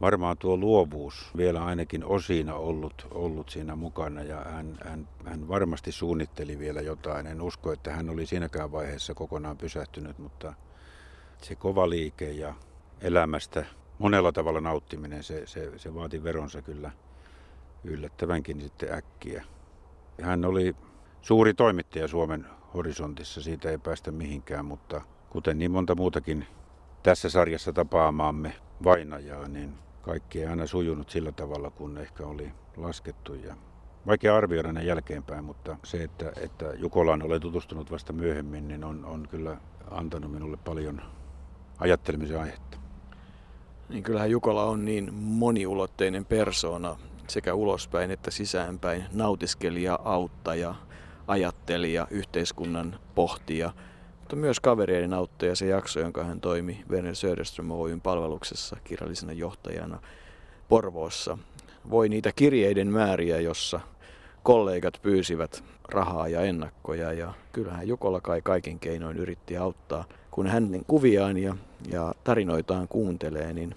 varmaan 0.00 0.38
tuo 0.38 0.56
luovuus 0.56 1.30
vielä 1.36 1.64
ainakin 1.64 2.04
osina 2.04 2.54
ollut, 2.54 3.06
ollut 3.10 3.48
siinä 3.48 3.76
mukana 3.76 4.22
ja 4.22 4.36
hän, 4.44 4.78
hän, 4.84 5.08
hän 5.24 5.48
varmasti 5.48 5.92
suunnitteli 5.92 6.58
vielä 6.58 6.80
jotain. 6.80 7.26
En 7.26 7.40
usko, 7.42 7.72
että 7.72 7.92
hän 7.92 8.10
oli 8.10 8.26
siinäkään 8.26 8.72
vaiheessa 8.72 9.14
kokonaan 9.14 9.56
pysähtynyt, 9.56 10.18
mutta 10.18 10.54
se 11.42 11.54
kova 11.54 11.90
liike 11.90 12.30
ja 12.30 12.54
elämästä 13.00 13.64
monella 13.98 14.32
tavalla 14.32 14.60
nauttiminen, 14.60 15.22
se, 15.22 15.46
se, 15.46 15.78
se 15.78 15.94
vaati 15.94 16.24
veronsa 16.24 16.62
kyllä 16.62 16.90
yllättävänkin 17.84 18.60
sitten 18.60 18.92
äkkiä. 18.92 19.44
Hän 20.22 20.44
oli 20.44 20.76
suuri 21.22 21.54
toimittaja 21.54 22.08
Suomen 22.08 22.46
horisontissa, 22.74 23.42
siitä 23.42 23.70
ei 23.70 23.78
päästä 23.78 24.10
mihinkään, 24.10 24.64
mutta 24.64 25.00
kuten 25.30 25.58
niin 25.58 25.70
monta 25.70 25.94
muutakin 25.94 26.46
tässä 27.02 27.30
sarjassa 27.30 27.72
tapaamaamme 27.72 28.52
vainajaa, 28.84 29.48
niin 29.48 29.74
kaikki 30.02 30.40
ei 30.40 30.46
aina 30.46 30.66
sujunut 30.66 31.10
sillä 31.10 31.32
tavalla, 31.32 31.70
kun 31.70 31.98
ehkä 31.98 32.26
oli 32.26 32.52
laskettu. 32.76 33.34
Ja 33.34 33.54
vaikea 34.06 34.36
arvioida 34.36 34.72
ne 34.72 34.84
jälkeenpäin, 34.84 35.44
mutta 35.44 35.76
se, 35.84 36.02
että, 36.04 36.32
että 36.36 36.72
Jukolaan 36.76 37.22
olen 37.22 37.40
tutustunut 37.40 37.90
vasta 37.90 38.12
myöhemmin, 38.12 38.68
niin 38.68 38.84
on, 38.84 39.04
on 39.04 39.28
kyllä 39.30 39.56
antanut 39.90 40.32
minulle 40.32 40.56
paljon 40.56 41.02
ajattelemisen 41.78 42.40
aihetta. 42.40 42.78
Niin 43.88 44.02
kyllähän 44.02 44.30
Jukola 44.30 44.64
on 44.64 44.84
niin 44.84 45.14
moniulotteinen 45.14 46.24
persona 46.24 46.96
sekä 47.28 47.54
ulospäin 47.54 48.10
että 48.10 48.30
sisäänpäin. 48.30 49.04
Nautiskelija, 49.12 49.98
auttaja, 50.04 50.74
ajattelija, 51.26 52.06
yhteiskunnan 52.10 52.98
pohtija– 53.14 53.72
mutta 54.30 54.40
myös 54.40 54.60
kavereiden 54.60 55.14
auttaja 55.14 55.56
se 55.56 55.66
jakso, 55.66 56.00
jonka 56.00 56.24
hän 56.24 56.40
toimi 56.40 56.84
Werner 56.90 57.14
Söderström 57.14 57.70
Oyn 57.70 58.00
palveluksessa 58.00 58.76
kirjallisena 58.84 59.32
johtajana 59.32 60.02
Porvoossa. 60.68 61.38
Voi 61.90 62.08
niitä 62.08 62.32
kirjeiden 62.36 62.88
määriä, 62.88 63.40
jossa 63.40 63.80
kollegat 64.42 64.98
pyysivät 65.02 65.64
rahaa 65.88 66.28
ja 66.28 66.40
ennakkoja 66.40 67.12
ja 67.12 67.34
kyllähän 67.52 67.88
Jukola 67.88 68.20
kai 68.20 68.42
kaikin 68.42 68.78
keinoin 68.78 69.16
yritti 69.16 69.56
auttaa. 69.56 70.04
Kun 70.30 70.46
hänen 70.46 70.84
kuviaan 70.86 71.36
ja, 71.36 71.56
ja 71.88 72.14
tarinoitaan 72.24 72.88
kuuntelee, 72.88 73.52
niin 73.52 73.74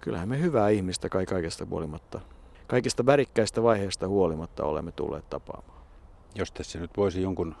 kyllähän 0.00 0.28
me 0.28 0.40
hyvää 0.40 0.68
ihmistä 0.68 1.08
kai 1.08 1.26
kaikesta 1.26 1.66
huolimatta, 1.70 2.20
kaikista 2.66 3.06
värikkäistä 3.06 3.62
vaiheista 3.62 4.08
huolimatta 4.08 4.64
olemme 4.64 4.92
tulleet 4.92 5.30
tapaamaan. 5.30 5.82
Jos 6.34 6.52
tässä 6.52 6.78
nyt 6.78 6.90
voisi 6.96 7.22
jonkun 7.22 7.54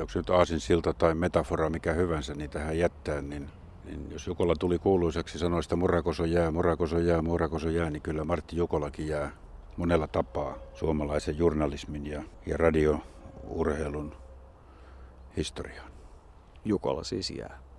onko 0.00 0.12
nyt 0.14 0.30
aasinsilta 0.30 0.94
tai 0.94 1.14
metafora 1.14 1.70
mikä 1.70 1.92
hyvänsä, 1.92 2.34
niin 2.34 2.50
tähän 2.50 2.78
jättää, 2.78 3.22
niin, 3.22 3.50
niin 3.84 4.10
jos 4.10 4.26
Jukola 4.26 4.54
tuli 4.56 4.78
kuuluiseksi 4.78 5.38
sanoista 5.38 5.76
murakoso 5.76 6.24
jää, 6.24 6.50
murakoso 6.50 6.98
jää, 6.98 7.22
murakoso 7.22 7.68
jää, 7.68 7.90
niin 7.90 8.02
kyllä 8.02 8.24
Martti 8.24 8.56
Jukolakin 8.56 9.08
jää 9.08 9.30
monella 9.76 10.06
tapaa 10.06 10.54
suomalaisen 10.74 11.38
journalismin 11.38 12.06
ja, 12.06 12.22
ja 12.46 12.56
radiourheilun 12.56 14.14
historiaan. 15.36 15.92
Jukola 16.64 17.04
siis 17.04 17.30
jää. 17.30 17.69